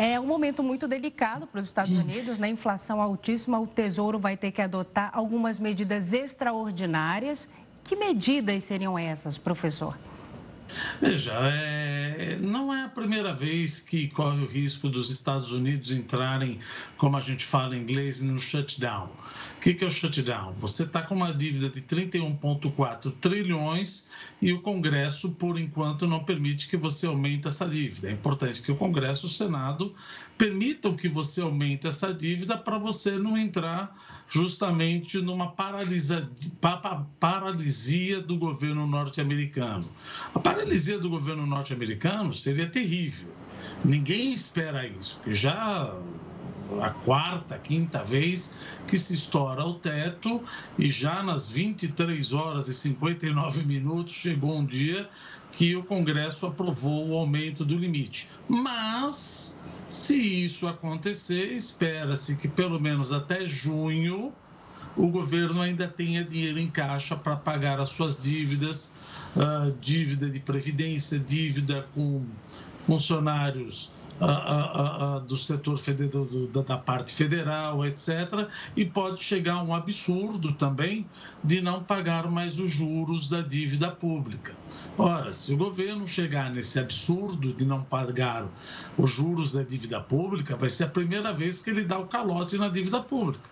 [0.00, 2.52] É um momento muito delicado para os Estados Unidos, na né?
[2.52, 7.48] inflação altíssima, o Tesouro vai ter que adotar algumas medidas extraordinárias.
[7.82, 9.98] Que medidas seriam essas, professor?
[11.00, 16.58] Veja, é, não é a primeira vez que corre o risco dos Estados Unidos entrarem,
[16.96, 19.10] como a gente fala em inglês, no shutdown.
[19.56, 20.54] O que, que é o shutdown?
[20.54, 24.06] Você está com uma dívida de 31,4 trilhões
[24.40, 28.08] e o Congresso, por enquanto, não permite que você aumente essa dívida.
[28.08, 29.94] É importante que o Congresso e o Senado
[30.38, 33.94] permitam que você aumente essa dívida para você não entrar
[34.28, 36.30] justamente numa paralisa,
[37.18, 39.90] paralisia do governo norte-americano.
[40.32, 43.28] A paralisia do governo norte-americano seria terrível.
[43.84, 45.92] Ninguém espera isso, porque já
[46.82, 48.52] a quarta, quinta vez
[48.86, 50.42] que se estoura o teto
[50.78, 55.08] e já nas 23 horas e 59 minutos chegou um dia
[55.52, 58.28] que o Congresso aprovou o aumento do limite.
[58.48, 59.57] Mas,
[59.88, 64.32] se isso acontecer, espera-se que pelo menos até junho
[64.96, 68.92] o governo ainda tenha dinheiro em caixa para pagar as suas dívidas,
[69.36, 72.24] uh, dívida de previdência, dívida com
[72.84, 73.90] funcionários
[75.26, 76.26] do setor federal,
[76.66, 78.48] da parte federal, etc.
[78.76, 81.06] E pode chegar a um absurdo também
[81.42, 84.52] de não pagar mais os juros da dívida pública.
[84.96, 88.46] Ora, se o governo chegar nesse absurdo de não pagar
[88.96, 92.56] os juros da dívida pública, vai ser a primeira vez que ele dá o calote
[92.56, 93.48] na dívida pública.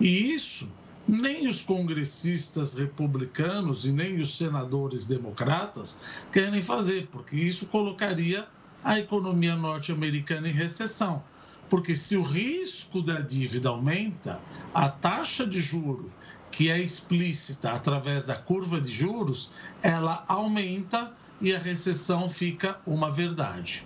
[0.00, 0.70] E isso
[1.08, 5.98] nem os congressistas republicanos e nem os senadores democratas
[6.30, 8.46] querem fazer, porque isso colocaria
[8.88, 11.22] a economia norte-americana em recessão.
[11.68, 14.40] Porque se o risco da dívida aumenta,
[14.72, 16.10] a taxa de juro
[16.50, 19.50] que é explícita através da curva de juros,
[19.82, 23.84] ela aumenta e a recessão fica uma verdade.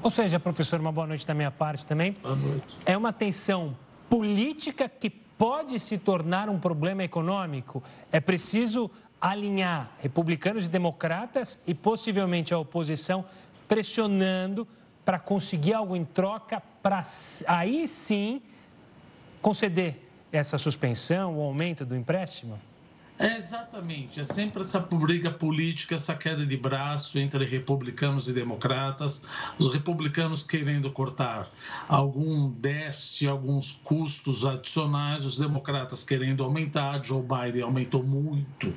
[0.00, 2.12] Ou seja, professor, uma boa noite da minha parte também.
[2.22, 2.76] Boa noite.
[2.86, 3.76] É uma tensão
[4.08, 7.82] política que pode se tornar um problema econômico.
[8.12, 8.88] É preciso
[9.22, 13.24] alinhar republicanos e democratas e possivelmente a oposição
[13.72, 14.68] pressionando
[15.02, 17.02] para conseguir algo em troca para
[17.46, 18.42] aí sim
[19.40, 19.96] conceder
[20.30, 22.60] essa suspensão, o aumento do empréstimo?
[23.22, 29.22] É exatamente, é sempre essa briga política, essa queda de braço entre republicanos e democratas,
[29.60, 31.48] os republicanos querendo cortar
[31.88, 37.04] algum déficit, alguns custos adicionais, os democratas querendo aumentar.
[37.04, 38.74] Joe Biden aumentou muito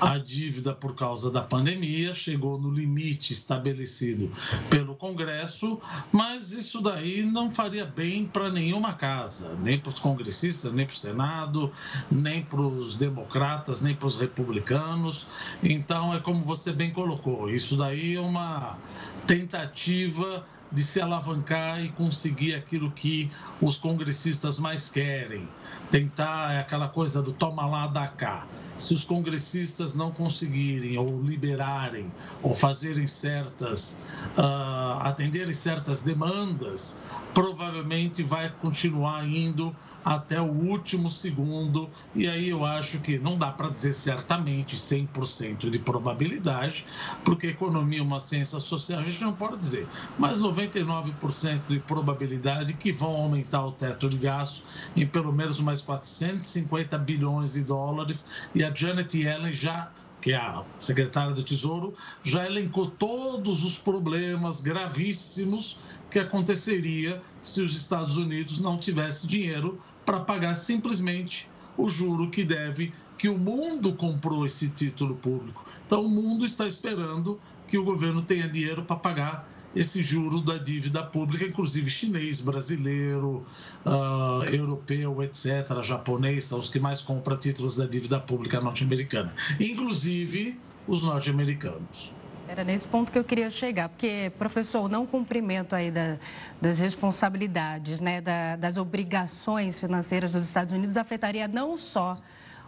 [0.00, 4.32] a dívida por causa da pandemia, chegou no limite estabelecido
[4.70, 5.78] pelo Congresso,
[6.10, 10.94] mas isso daí não faria bem para nenhuma casa, nem para os congressistas, nem para
[10.94, 11.70] o Senado,
[12.10, 15.26] nem para os democratas nem para os republicanos.
[15.62, 18.78] Então, é como você bem colocou, isso daí é uma
[19.26, 23.30] tentativa de se alavancar e conseguir aquilo que
[23.60, 25.46] os congressistas mais querem.
[25.90, 28.46] Tentar é aquela coisa do toma lá, da cá.
[28.78, 32.10] Se os congressistas não conseguirem ou liberarem
[32.42, 33.98] ou fazerem certas,
[34.38, 36.96] uh, atenderem certas demandas,
[37.34, 41.88] provavelmente vai continuar indo até o último segundo.
[42.14, 46.86] E aí eu acho que não dá para dizer certamente 100% de probabilidade,
[47.24, 49.86] porque economia é uma ciência social, a gente não pode dizer,
[50.18, 54.64] mas 99% de probabilidade que vão aumentar o teto de gasto
[54.96, 58.26] em pelo menos mais 450 bilhões de dólares.
[58.54, 59.90] E a Janet Yellen já
[60.22, 65.78] que é a secretária do Tesouro, já elencou todos os problemas gravíssimos
[66.08, 72.44] que aconteceria se os Estados Unidos não tivessem dinheiro para pagar simplesmente o juro que
[72.44, 75.64] deve, que o mundo comprou esse título público.
[75.86, 80.58] Então, o mundo está esperando que o governo tenha dinheiro para pagar esse juro da
[80.58, 83.44] dívida pública, inclusive chinês, brasileiro,
[83.86, 90.58] uh, europeu, etc., japonês, são os que mais compram títulos da dívida pública norte-americana, inclusive
[90.86, 92.12] os norte-americanos.
[92.48, 96.16] Era nesse ponto que eu queria chegar, porque, professor, não cumprimento aí da,
[96.60, 102.18] das responsabilidades, né, da, das obrigações financeiras dos Estados Unidos afetaria não só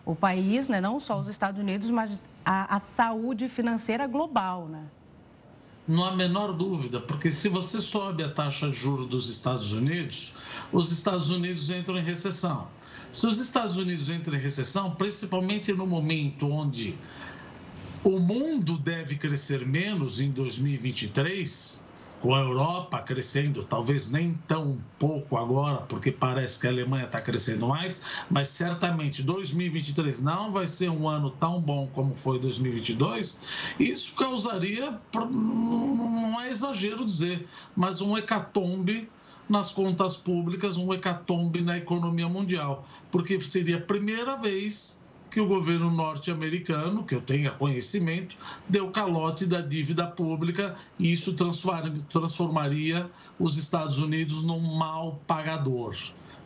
[0.05, 2.11] o país, né, não só os Estados Unidos, mas
[2.45, 4.85] a, a saúde financeira global, né?
[5.87, 10.33] Não há menor dúvida, porque se você sobe a taxa de juros dos Estados Unidos,
[10.72, 12.68] os Estados Unidos entram em recessão.
[13.12, 16.97] Se os Estados Unidos entram em recessão, principalmente no momento onde
[18.05, 21.82] o mundo deve crescer menos em 2023,
[22.20, 27.18] com a Europa crescendo, talvez nem tão pouco agora, porque parece que a Alemanha está
[27.18, 33.40] crescendo mais, mas certamente 2023 não vai ser um ano tão bom como foi 2022.
[33.80, 39.09] Isso causaria, não é exagero dizer, mas um hecatombe
[39.48, 44.98] nas contas públicas, um hecatombe na economia mundial, porque seria a primeira vez
[45.35, 48.37] que o governo norte-americano, que eu tenha conhecimento,
[48.68, 51.35] deu calote da dívida pública e isso
[52.09, 55.97] transformaria os Estados Unidos num mal pagador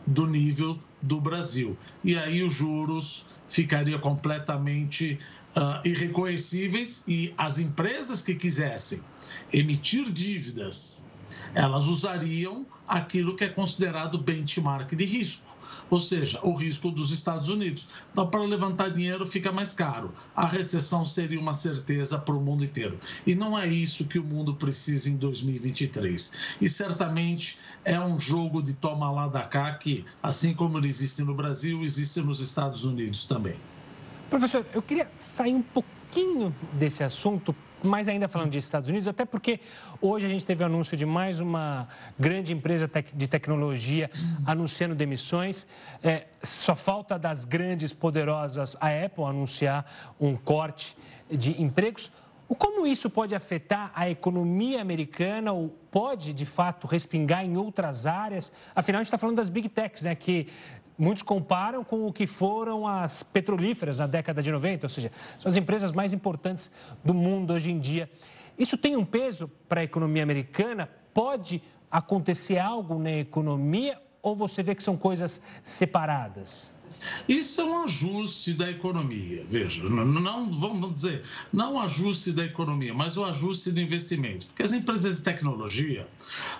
[0.07, 1.77] do nível do Brasil.
[2.03, 5.19] E aí os juros ficariam completamente
[5.55, 9.01] uh, irreconhecíveis e as empresas que quisessem
[9.53, 11.05] emitir dívidas,
[11.53, 15.58] elas usariam aquilo que é considerado benchmark de risco
[15.89, 17.87] ou seja, o risco dos Estados Unidos.
[18.11, 20.13] Então, para levantar dinheiro fica mais caro.
[20.35, 22.99] A recessão seria uma certeza para o mundo inteiro.
[23.25, 26.31] E não é isso que o mundo precisa em 2023.
[26.61, 31.23] E certamente é um jogo de toma lá da cá que, assim como ele existe
[31.23, 33.55] no Brasil, existe nos Estados Unidos também.
[34.29, 39.25] Professor, eu queria sair um pouquinho desse assunto mais ainda falando de Estados Unidos, até
[39.25, 39.59] porque
[40.01, 44.09] hoje a gente teve o anúncio de mais uma grande empresa de tecnologia
[44.45, 45.67] anunciando demissões.
[46.03, 49.85] É, só falta das grandes, poderosas, a Apple anunciar
[50.19, 50.97] um corte
[51.29, 52.11] de empregos.
[52.57, 58.51] Como isso pode afetar a economia americana ou pode, de fato, respingar em outras áreas?
[58.75, 60.47] Afinal, a gente está falando das big techs, né, que
[60.99, 65.49] Muitos comparam com o que foram as petrolíferas na década de 90, ou seja, são
[65.49, 66.69] as empresas mais importantes
[67.05, 68.11] do mundo hoje em dia.
[68.57, 70.89] Isso tem um peso para a economia americana?
[71.13, 76.69] Pode acontecer algo na economia ou você vê que são coisas separadas?
[77.27, 83.17] Isso é um ajuste da economia, veja, não vamos dizer, não ajuste da economia, mas
[83.17, 84.45] o ajuste do investimento.
[84.47, 86.07] Porque as empresas de tecnologia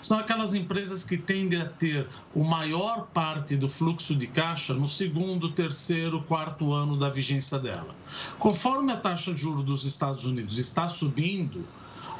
[0.01, 4.87] são aquelas empresas que tendem a ter o maior parte do fluxo de caixa no
[4.87, 7.95] segundo, terceiro, quarto ano da vigência dela.
[8.37, 11.65] Conforme a taxa de juros dos Estados Unidos está subindo,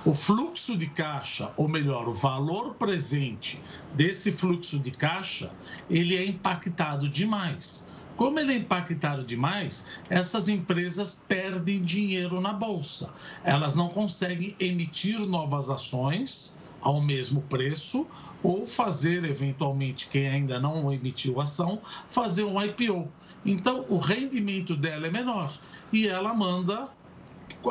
[0.06, 3.62] o fluxo de caixa, ou melhor, o valor presente
[3.94, 5.52] desse fluxo de caixa,
[5.90, 7.86] ele é impactado demais.
[8.20, 13.14] Como ele é impactado demais, essas empresas perdem dinheiro na bolsa.
[13.46, 18.06] Elas não conseguem emitir novas ações ao mesmo preço
[18.44, 23.08] ou fazer, eventualmente, quem ainda não emitiu ação, fazer um IPO.
[23.46, 25.58] Então, o rendimento dela é menor
[25.94, 26.90] e ela manda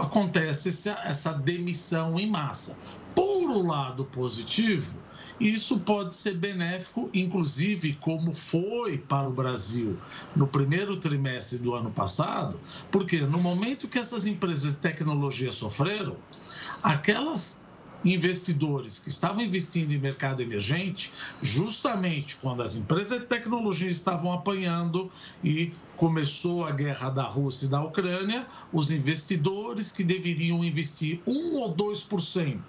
[0.00, 0.70] acontece
[1.04, 2.74] essa demissão em massa.
[3.14, 4.96] Por um lado positivo,
[5.40, 9.96] isso pode ser benéfico, inclusive como foi para o Brasil
[10.34, 12.58] no primeiro trimestre do ano passado,
[12.90, 16.16] porque no momento que essas empresas de tecnologia sofreram,
[16.82, 17.60] aquelas
[18.04, 21.12] investidores que estavam investindo em mercado emergente,
[21.42, 25.10] justamente quando as empresas de tecnologia estavam apanhando
[25.42, 31.54] e começou a guerra da Rússia e da Ucrânia, os investidores que deveriam investir 1
[31.56, 32.60] ou 2%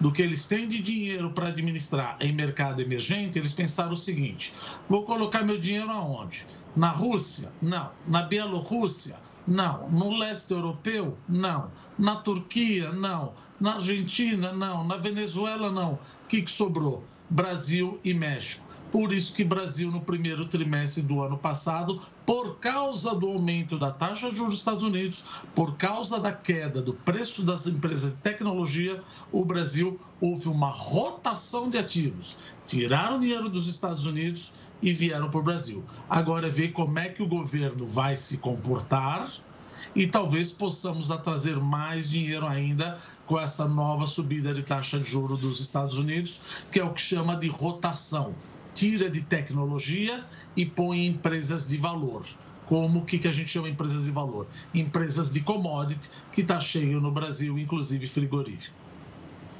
[0.00, 4.52] do que eles têm de dinheiro para administrar em mercado emergente, eles pensaram o seguinte:
[4.88, 6.46] vou colocar meu dinheiro aonde?
[6.74, 7.52] Na Rússia?
[7.60, 7.90] Não.
[8.06, 9.16] Na Bielorrússia?
[9.46, 9.90] Não.
[9.90, 11.18] No leste europeu?
[11.28, 11.70] Não.
[11.98, 12.92] Na Turquia?
[12.92, 14.84] Não na Argentina, não.
[14.84, 15.94] Na Venezuela, não.
[15.94, 17.04] O que, que sobrou?
[17.28, 18.64] Brasil e México.
[18.90, 23.92] Por isso que Brasil, no primeiro trimestre do ano passado, por causa do aumento da
[23.92, 25.24] taxa de juros dos Estados Unidos,
[25.54, 31.70] por causa da queda do preço das empresas de tecnologia, o Brasil houve uma rotação
[31.70, 32.36] de ativos.
[32.66, 35.84] Tiraram dinheiro dos Estados Unidos e vieram para o Brasil.
[36.08, 39.32] Agora é ver como é que o governo vai se comportar
[39.94, 45.36] e talvez possamos trazer mais dinheiro ainda com essa nova subida de taxa de juro
[45.36, 46.40] dos Estados Unidos,
[46.72, 48.34] que é o que chama de rotação.
[48.74, 50.24] Tira de tecnologia
[50.56, 52.24] e põe em empresas de valor.
[52.66, 54.46] Como o que, que a gente chama de empresas de valor?
[54.72, 58.76] Empresas de commodity, que está cheio no Brasil, inclusive frigorífico.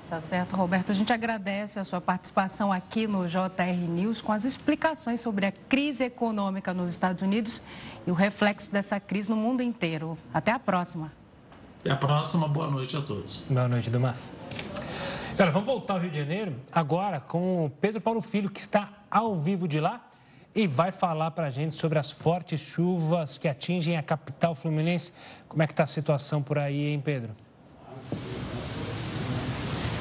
[0.08, 0.90] Tá certo, Roberto.
[0.90, 5.52] A gente agradece a sua participação aqui no JR News com as explicações sobre a
[5.52, 7.62] crise econômica nos Estados Unidos
[8.04, 10.18] e o reflexo dessa crise no mundo inteiro.
[10.34, 11.12] Até a próxima.
[11.80, 13.44] Até a próxima, boa noite a todos.
[13.48, 14.32] Boa noite, Damas.
[15.32, 18.99] Agora, vamos voltar ao Rio de Janeiro agora com o Pedro Paulo Filho, que está
[19.10, 20.06] ao vivo de lá
[20.54, 25.12] e vai falar para a gente sobre as fortes chuvas que atingem a capital fluminense.
[25.48, 27.34] Como é que está a situação por aí, hein, Pedro?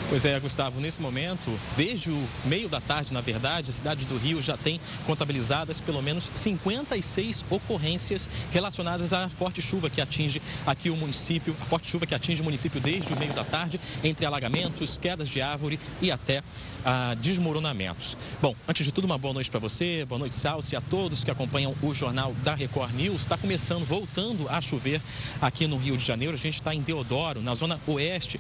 [0.10, 4.18] Pois é, Gustavo, nesse momento, desde o meio da tarde, na verdade, a cidade do
[4.18, 10.90] Rio já tem contabilizadas pelo menos 56 ocorrências relacionadas à forte chuva que atinge aqui
[10.90, 14.26] o município, a forte chuva que atinge o município desde o meio da tarde, entre
[14.26, 16.42] alagamentos, quedas de árvore e até
[16.84, 18.18] ah, desmoronamentos.
[18.42, 21.30] Bom, antes de tudo, uma boa noite para você, boa noite, Salsi, a todos que
[21.30, 23.22] acompanham o jornal da Record News.
[23.22, 25.00] Está começando, voltando a chover
[25.40, 26.34] aqui no Rio de Janeiro.
[26.34, 28.40] A gente está em Deodoro, na zona oeste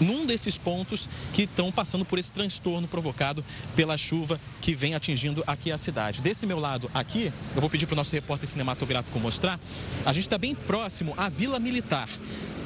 [0.00, 3.44] num desses pontos que estão passando por esse transtorno provocado
[3.74, 6.22] pela chuva que vem atingindo aqui a cidade.
[6.22, 9.58] Desse meu lado aqui, eu vou pedir para o nosso repórter cinematográfico mostrar,
[10.04, 12.08] a gente está bem próximo à Vila Militar.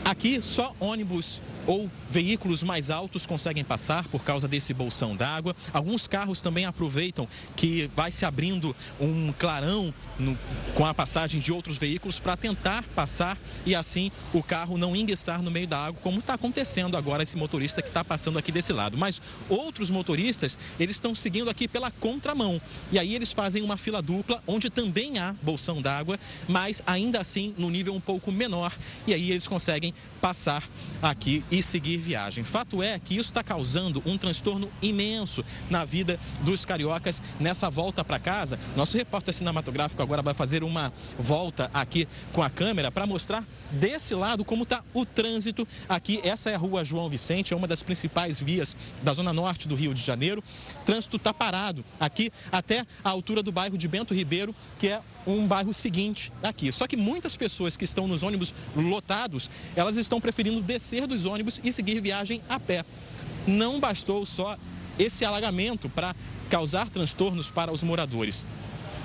[0.05, 5.55] Aqui só ônibus ou veículos mais altos conseguem passar por causa desse bolsão d'água.
[5.73, 10.37] Alguns carros também aproveitam que vai se abrindo um clarão no,
[10.75, 15.43] com a passagem de outros veículos para tentar passar e assim o carro não enguiçar
[15.43, 18.73] no meio da água, como está acontecendo agora esse motorista que está passando aqui desse
[18.73, 18.97] lado.
[18.97, 22.61] Mas outros motoristas, eles estão seguindo aqui pela contramão.
[22.91, 27.55] E aí eles fazem uma fila dupla, onde também há bolsão d'água, mas ainda assim
[27.57, 28.73] no nível um pouco menor.
[29.07, 29.90] E aí eles conseguem
[30.21, 30.63] passar
[31.03, 32.45] aqui e seguir viagem.
[32.45, 38.05] Fato é que isso está causando um transtorno imenso na vida dos cariocas nessa volta
[38.05, 38.59] para casa.
[38.77, 44.15] Nosso repórter cinematográfico agora vai fazer uma volta aqui com a câmera para mostrar desse
[44.15, 46.21] lado como está o trânsito aqui.
[46.23, 49.75] Essa é a rua João Vicente, é uma das principais vias da zona norte do
[49.75, 50.43] Rio de Janeiro.
[50.83, 55.01] O trânsito está parado aqui até a altura do bairro de Bento Ribeiro, que é
[55.27, 56.73] um bairro seguinte aqui.
[56.73, 61.61] Só que muitas pessoas que estão nos ônibus lotados, elas estão preferindo descer dos ônibus
[61.63, 62.85] e seguir viagem a pé.
[63.47, 64.57] Não bastou só
[64.99, 66.15] esse alagamento para
[66.49, 68.45] causar transtornos para os moradores.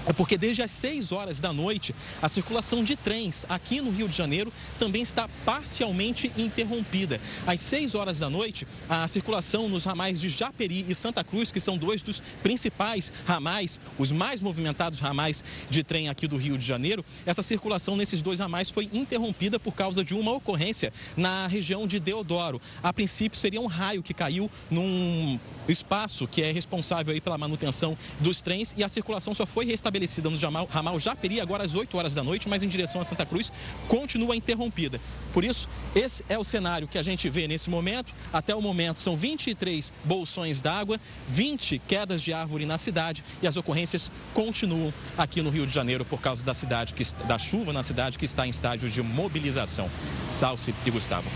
[0.05, 4.07] É porque desde as 6 horas da noite, a circulação de trens aqui no Rio
[4.07, 7.19] de Janeiro também está parcialmente interrompida.
[7.47, 11.59] Às 6 horas da noite, a circulação nos ramais de Japeri e Santa Cruz, que
[11.59, 16.65] são dois dos principais ramais, os mais movimentados ramais de trem aqui do Rio de
[16.65, 21.87] Janeiro, essa circulação nesses dois ramais foi interrompida por causa de uma ocorrência na região
[21.87, 22.61] de Deodoro.
[22.83, 27.97] A princípio, seria um raio que caiu num espaço que é responsável aí pela manutenção
[28.19, 32.13] dos trens e a circulação só foi restabelecida no ramal Japeri agora às 8 horas
[32.13, 33.51] da noite, mas em direção a Santa Cruz
[33.87, 34.99] continua interrompida.
[35.33, 38.13] Por isso, esse é o cenário que a gente vê nesse momento.
[38.31, 43.57] Até o momento são 23 bolsões d'água, 20 quedas de árvore na cidade e as
[43.57, 47.83] ocorrências continuam aqui no Rio de Janeiro por causa da cidade que, da chuva na
[47.83, 49.89] cidade que está em estágio de mobilização.
[50.31, 51.29] Salce e Gustavo.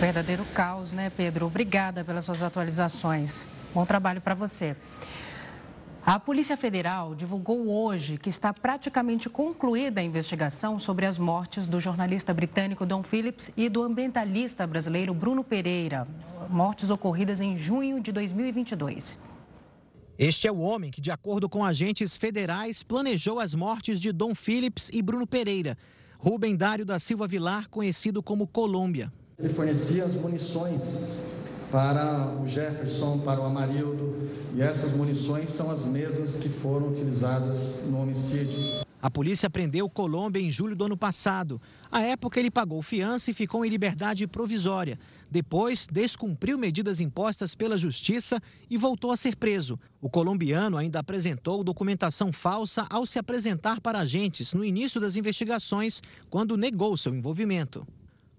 [0.00, 1.46] Verdadeiro caos, né, Pedro?
[1.46, 3.46] Obrigada pelas suas atualizações.
[3.74, 4.76] Bom trabalho para você.
[6.06, 11.80] A Polícia Federal divulgou hoje que está praticamente concluída a investigação sobre as mortes do
[11.80, 16.06] jornalista britânico Don Phillips e do ambientalista brasileiro Bruno Pereira,
[16.48, 19.18] mortes ocorridas em junho de 2022.
[20.16, 24.32] Este é o homem que, de acordo com agentes federais, planejou as mortes de Dom
[24.32, 25.76] Phillips e Bruno Pereira.
[26.20, 29.12] Rubem Dário da Silva Vilar, conhecido como Colômbia.
[29.36, 31.20] Ele fornecia as munições
[31.76, 37.84] para o Jefferson, para o Amarildo, e essas munições são as mesmas que foram utilizadas
[37.90, 38.58] no homicídio.
[39.02, 41.60] A polícia prendeu Colômbia em julho do ano passado.
[41.92, 44.98] À época, ele pagou fiança e ficou em liberdade provisória.
[45.30, 49.78] Depois, descumpriu medidas impostas pela justiça e voltou a ser preso.
[50.00, 56.02] O colombiano ainda apresentou documentação falsa ao se apresentar para agentes no início das investigações,
[56.30, 57.86] quando negou seu envolvimento.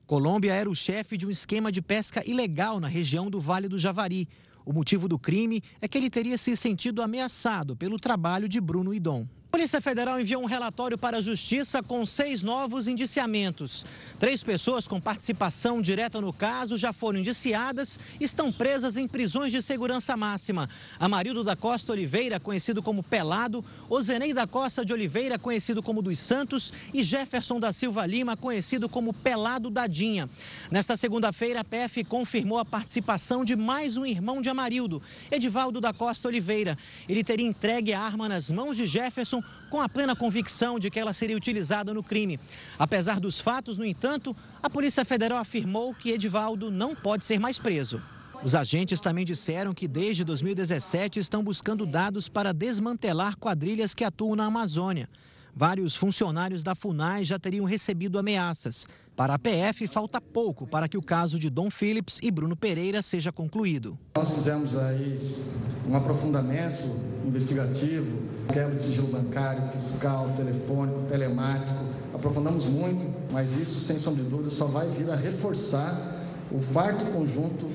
[0.07, 3.77] Colômbia era o chefe de um esquema de pesca ilegal na região do Vale do
[3.77, 4.25] Javari.
[4.65, 8.93] O motivo do crime é que ele teria se sentido ameaçado pelo trabalho de Bruno
[8.93, 9.27] Idom.
[9.51, 13.85] Polícia Federal enviou um relatório para a Justiça com seis novos indiciamentos.
[14.19, 19.51] Três pessoas com participação direta no caso já foram indiciadas e estão presas em prisões
[19.51, 20.69] de segurança máxima.
[20.99, 26.19] Amarildo da Costa Oliveira, conhecido como Pelado, Ozenei da Costa de Oliveira, conhecido como dos
[26.19, 30.29] Santos, e Jefferson da Silva Lima, conhecido como Pelado Dadinha.
[30.69, 35.93] Nesta segunda-feira, a PF confirmou a participação de mais um irmão de Amarildo, Edivaldo da
[35.93, 36.77] Costa Oliveira.
[37.07, 39.36] Ele teria entregue a arma nas mãos de Jefferson
[39.69, 42.39] com a plena convicção de que ela seria utilizada no crime.
[42.77, 47.59] Apesar dos fatos, no entanto, a Polícia Federal afirmou que Edivaldo não pode ser mais
[47.59, 48.01] preso.
[48.43, 54.35] Os agentes também disseram que desde 2017 estão buscando dados para desmantelar quadrilhas que atuam
[54.35, 55.09] na Amazônia.
[55.59, 58.87] Vários funcionários da FUNAI já teriam recebido ameaças.
[59.15, 63.01] Para a PF, falta pouco para que o caso de Dom Phillips e Bruno Pereira
[63.01, 63.97] seja concluído.
[64.15, 65.19] Nós fizemos aí
[65.89, 66.95] um aprofundamento
[67.25, 68.21] investigativo,
[68.53, 71.83] quebra de sigilo bancário, fiscal, telefônico, telemático.
[72.13, 77.03] Aprofundamos muito, mas isso, sem sombra de dúvida, só vai vir a reforçar o farto
[77.05, 77.67] conjunto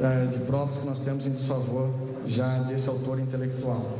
[0.00, 1.92] eh, de provas que nós temos em desfavor
[2.26, 3.98] já desse autor intelectual.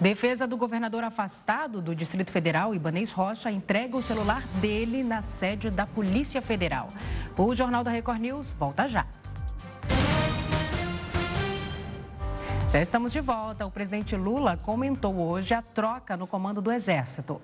[0.00, 5.70] Defesa do governador afastado do Distrito Federal, Ibanês Rocha, entrega o celular dele na sede
[5.70, 6.88] da Polícia Federal.
[7.36, 9.04] O Jornal da Record News volta já.
[12.72, 13.66] Já estamos de volta.
[13.66, 17.40] O presidente Lula comentou hoje a troca no comando do Exército.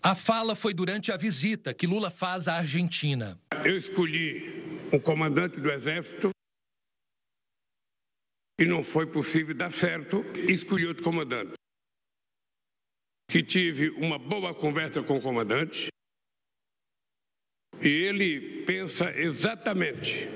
[0.00, 3.36] A fala foi durante a visita que Lula faz à Argentina.
[3.64, 6.31] Eu escolhi um comandante do Exército
[8.62, 11.54] e não foi possível dar certo, escolhi outro comandante.
[13.28, 15.88] Que tive uma boa conversa com o comandante
[17.80, 20.32] e ele pensa exatamente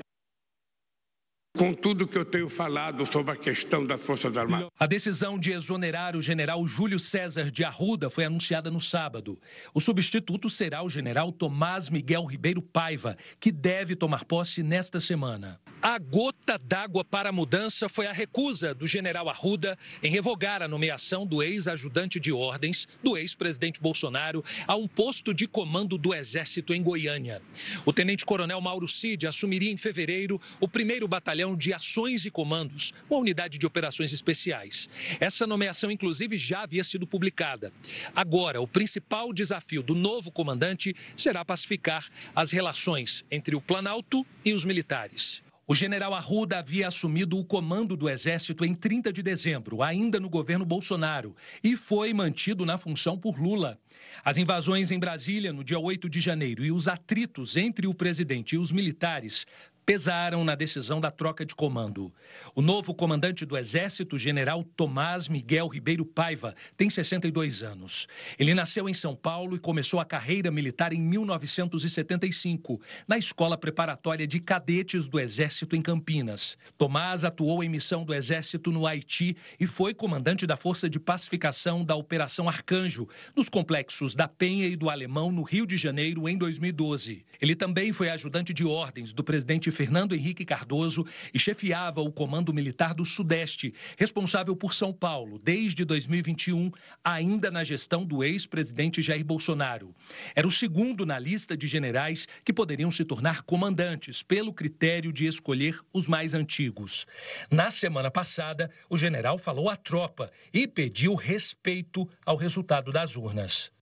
[1.57, 4.67] com tudo que eu tenho falado sobre a questão das Forças Armadas.
[4.77, 9.39] A decisão de exonerar o general Júlio César de Arruda foi anunciada no sábado.
[9.73, 15.61] O substituto será o general Tomás Miguel Ribeiro Paiva, que deve tomar posse nesta semana.
[15.79, 20.67] A gota d'água para a mudança foi a recusa do general Arruda em revogar a
[20.67, 26.73] nomeação do ex-ajudante de ordens do ex-presidente Bolsonaro a um posto de comando do Exército
[26.73, 27.43] em Goiânia.
[27.85, 33.19] O tenente-coronel Mauro Cid assumiria em fevereiro o primeiro batalhão de ações e comandos, uma
[33.19, 34.89] unidade de operações especiais.
[35.19, 37.71] Essa nomeação, inclusive, já havia sido publicada.
[38.15, 44.53] Agora, o principal desafio do novo comandante será pacificar as relações entre o Planalto e
[44.53, 45.46] os militares.
[45.69, 50.29] O general Arruda havia assumido o comando do Exército em 30 de dezembro, ainda no
[50.29, 53.77] governo Bolsonaro, e foi mantido na função por Lula.
[54.23, 58.55] As invasões em Brasília no dia 8 de janeiro e os atritos entre o presidente
[58.55, 59.45] e os militares
[59.87, 62.13] pesaram na decisão da troca de comando.
[62.53, 68.05] O novo comandante do Exército, general Tomás Miguel Ribeiro Paiva, tem 62 anos.
[68.37, 74.27] Ele nasceu em São Paulo e começou a carreira militar em 1975, na Escola Preparatória
[74.27, 76.57] de Cadetes do Exército em Campinas.
[76.77, 81.85] Tomás atuou em missão do Exército no Haiti e foi comandante da Força de Pacificação
[81.85, 86.37] da Operação Arcanjo, nos complexos da Penha e do Alemão, no Rio de Janeiro, em
[86.37, 87.23] 2012.
[87.41, 92.51] Ele também foi ajudante de ordens do presidente Fernando Henrique Cardoso e chefiava o Comando
[92.51, 96.71] Militar do Sudeste, responsável por São Paulo desde 2021,
[97.03, 99.93] ainda na gestão do ex-presidente Jair Bolsonaro.
[100.35, 105.27] Era o segundo na lista de generais que poderiam se tornar comandantes, pelo critério de
[105.27, 107.05] escolher os mais antigos.
[107.51, 113.76] Na semana passada, o general falou à tropa e pediu respeito ao resultado das urnas.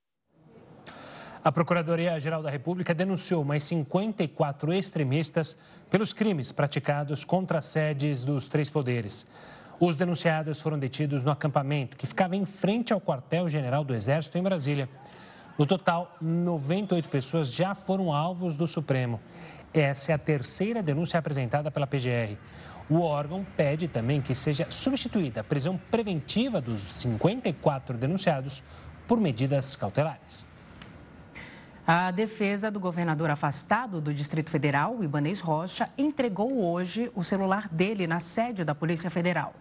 [1.46, 5.56] A Procuradoria-Geral da República denunciou mais 54 extremistas
[5.91, 9.28] pelos crimes praticados contra as sedes dos três poderes.
[9.80, 14.41] Os denunciados foram detidos no acampamento que ficava em frente ao quartel-general do Exército em
[14.41, 14.89] Brasília.
[15.56, 19.22] No total, 98 pessoas já foram alvos do Supremo.
[19.72, 22.39] Essa é a terceira denúncia apresentada pela PGR.
[22.89, 28.64] O órgão pede também que seja substituída a prisão preventiva dos 54 denunciados
[29.08, 30.55] por medidas cautelares.
[31.88, 38.08] A defesa do governador afastado do Distrito Federal, Ibanês Rocha, entregou hoje o celular dele
[38.08, 39.54] na sede da Polícia Federal.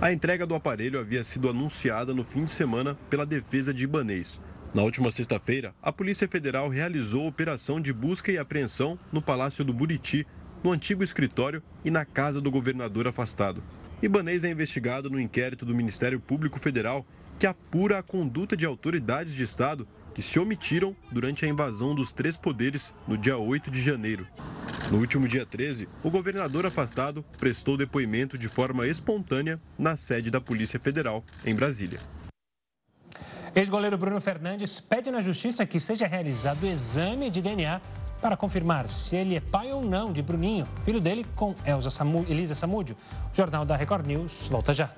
[0.00, 4.40] A entrega do aparelho havia sido anunciada no fim de semana pela defesa de Ibanês.
[4.72, 9.74] Na última sexta-feira, a Polícia Federal realizou operação de busca e apreensão no Palácio do
[9.74, 10.26] Buriti,
[10.64, 13.62] no antigo escritório e na casa do governador afastado.
[14.00, 17.04] Ibanês é investigado no inquérito do Ministério Público Federal
[17.38, 19.86] que apura a conduta de autoridades de Estado
[20.16, 24.26] que se omitiram durante a invasão dos três poderes no dia 8 de janeiro.
[24.90, 30.40] No último dia 13, o governador afastado prestou depoimento de forma espontânea na sede da
[30.40, 32.00] Polícia Federal, em Brasília.
[33.54, 37.78] Ex-goleiro Bruno Fernandes pede na justiça que seja realizado o exame de DNA
[38.18, 41.54] para confirmar se ele é pai ou não de Bruninho, filho dele com
[42.26, 42.96] Elisa Samúdio.
[43.30, 44.90] O Jornal da Record News volta já.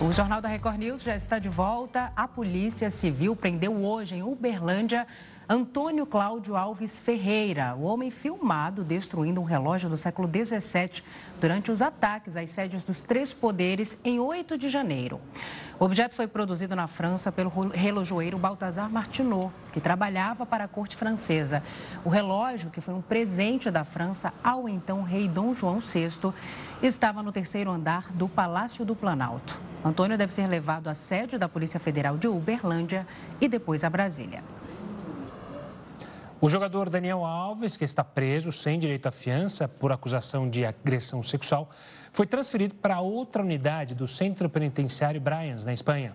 [0.00, 2.12] O Jornal da Record News já está de volta.
[2.14, 5.04] A Polícia Civil prendeu hoje em Uberlândia
[5.48, 11.02] Antônio Cláudio Alves Ferreira, o homem filmado destruindo um relógio do século XVII
[11.40, 15.18] durante os ataques às sedes dos três poderes em 8 de janeiro.
[15.80, 20.96] O objeto foi produzido na França pelo relojoeiro Balthazar Martinot, que trabalhava para a corte
[20.96, 21.62] francesa.
[22.04, 26.34] O relógio, que foi um presente da França ao então rei Dom João VI,
[26.82, 29.60] estava no terceiro andar do Palácio do Planalto.
[29.84, 33.06] Antônio deve ser levado à sede da Polícia Federal de Uberlândia
[33.40, 34.42] e depois a Brasília.
[36.40, 41.20] O jogador Daniel Alves, que está preso sem direito à fiança por acusação de agressão
[41.20, 41.68] sexual,
[42.12, 46.14] foi transferido para outra unidade do Centro Penitenciário Bryans, na Espanha.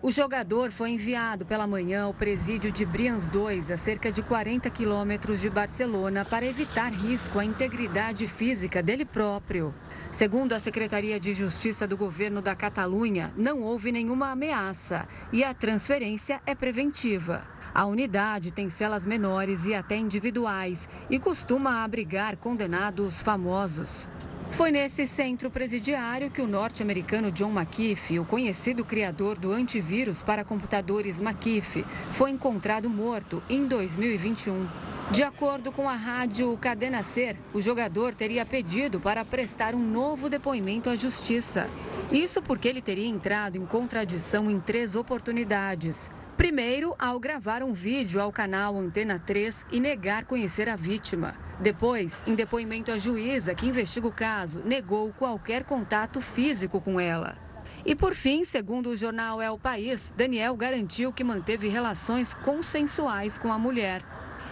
[0.00, 4.70] O jogador foi enviado pela manhã ao presídio de Brians 2, a cerca de 40
[4.70, 9.74] quilômetros de Barcelona, para evitar risco à integridade física dele próprio.
[10.10, 15.52] Segundo a Secretaria de Justiça do governo da Catalunha, não houve nenhuma ameaça e a
[15.52, 17.46] transferência é preventiva.
[17.74, 24.08] A unidade tem celas menores e até individuais e costuma abrigar condenados famosos.
[24.50, 30.44] Foi nesse centro presidiário que o norte-americano John McKeefe, o conhecido criador do antivírus para
[30.44, 34.66] computadores McKeefe, foi encontrado morto em 2021.
[35.12, 40.28] De acordo com a rádio Cadena Ser, o jogador teria pedido para prestar um novo
[40.28, 41.70] depoimento à justiça.
[42.10, 46.10] Isso porque ele teria entrado em contradição em três oportunidades.
[46.40, 51.34] Primeiro, ao gravar um vídeo ao canal Antena 3 e negar conhecer a vítima.
[51.60, 57.36] Depois, em depoimento à juíza que investiga o caso, negou qualquer contato físico com ela.
[57.84, 63.52] E por fim, segundo o jornal o País, Daniel garantiu que manteve relações consensuais com
[63.52, 64.02] a mulher.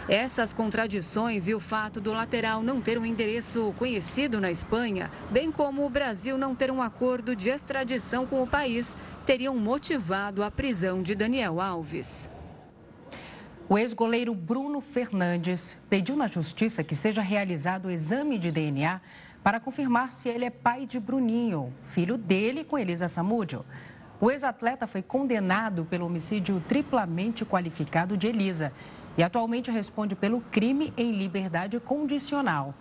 [0.09, 5.51] Essas contradições e o fato do lateral não ter um endereço conhecido na Espanha, bem
[5.51, 8.95] como o Brasil não ter um acordo de extradição com o país,
[9.29, 12.31] teriam motivado a prisão de Daniel Alves.
[13.69, 19.03] O ex-goleiro Bruno Fernandes pediu na justiça que seja realizado o exame de DNA
[19.45, 23.67] para confirmar se ele é pai de Bruninho, filho dele com Elisa Samúdio.
[24.19, 28.73] O ex-atleta foi condenado pelo homicídio triplamente qualificado de Elisa
[29.19, 32.75] e atualmente responde pelo crime em liberdade condicional.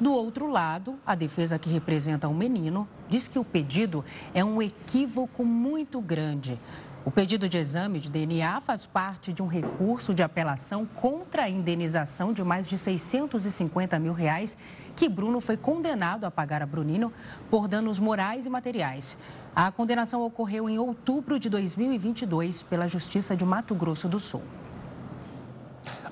[0.00, 4.62] Do outro lado, a defesa que representa o menino diz que o pedido é um
[4.62, 6.58] equívoco muito grande.
[7.04, 11.50] O pedido de exame de DNA faz parte de um recurso de apelação contra a
[11.50, 14.56] indenização de mais de 650 mil reais
[14.96, 17.12] que Bruno foi condenado a pagar a Brunino
[17.50, 19.18] por danos morais e materiais.
[19.54, 24.42] A condenação ocorreu em outubro de 2022 pela Justiça de Mato Grosso do Sul.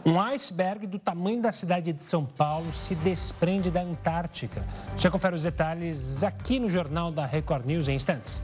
[0.04, 4.62] Um iceberg do tamanho da cidade de São Paulo se desprende da Antártica.
[4.96, 8.42] Você confere os detalhes aqui no Jornal da Record News em instantes.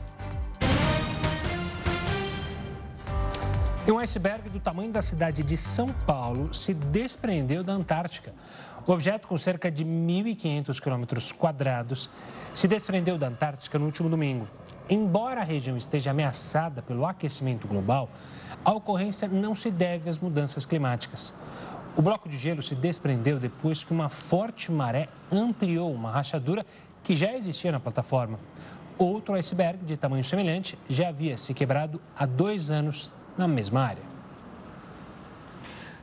[3.87, 8.33] Um iceberg do tamanho da cidade de São Paulo se desprendeu da Antártica.
[8.85, 12.09] O objeto, com cerca de 1.500 quilômetros quadrados,
[12.53, 14.47] se desprendeu da Antártica no último domingo.
[14.89, 18.09] Embora a região esteja ameaçada pelo aquecimento global,
[18.65, 21.31] a ocorrência não se deve às mudanças climáticas.
[21.95, 26.65] O bloco de gelo se desprendeu depois que uma forte maré ampliou uma rachadura
[27.03, 28.39] que já existia na plataforma.
[28.97, 34.15] Outro iceberg de tamanho semelhante já havia se quebrado há dois anos na mesma área.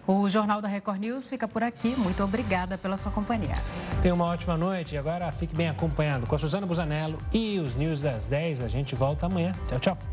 [0.07, 1.95] O Jornal da Record News fica por aqui.
[1.97, 3.55] Muito obrigada pela sua companhia.
[4.01, 7.75] Tenha uma ótima noite e agora fique bem acompanhado com a Suzana Busanello e os
[7.75, 8.63] News das 10.
[8.63, 9.55] A gente volta amanhã.
[9.69, 10.12] Tchau, tchau.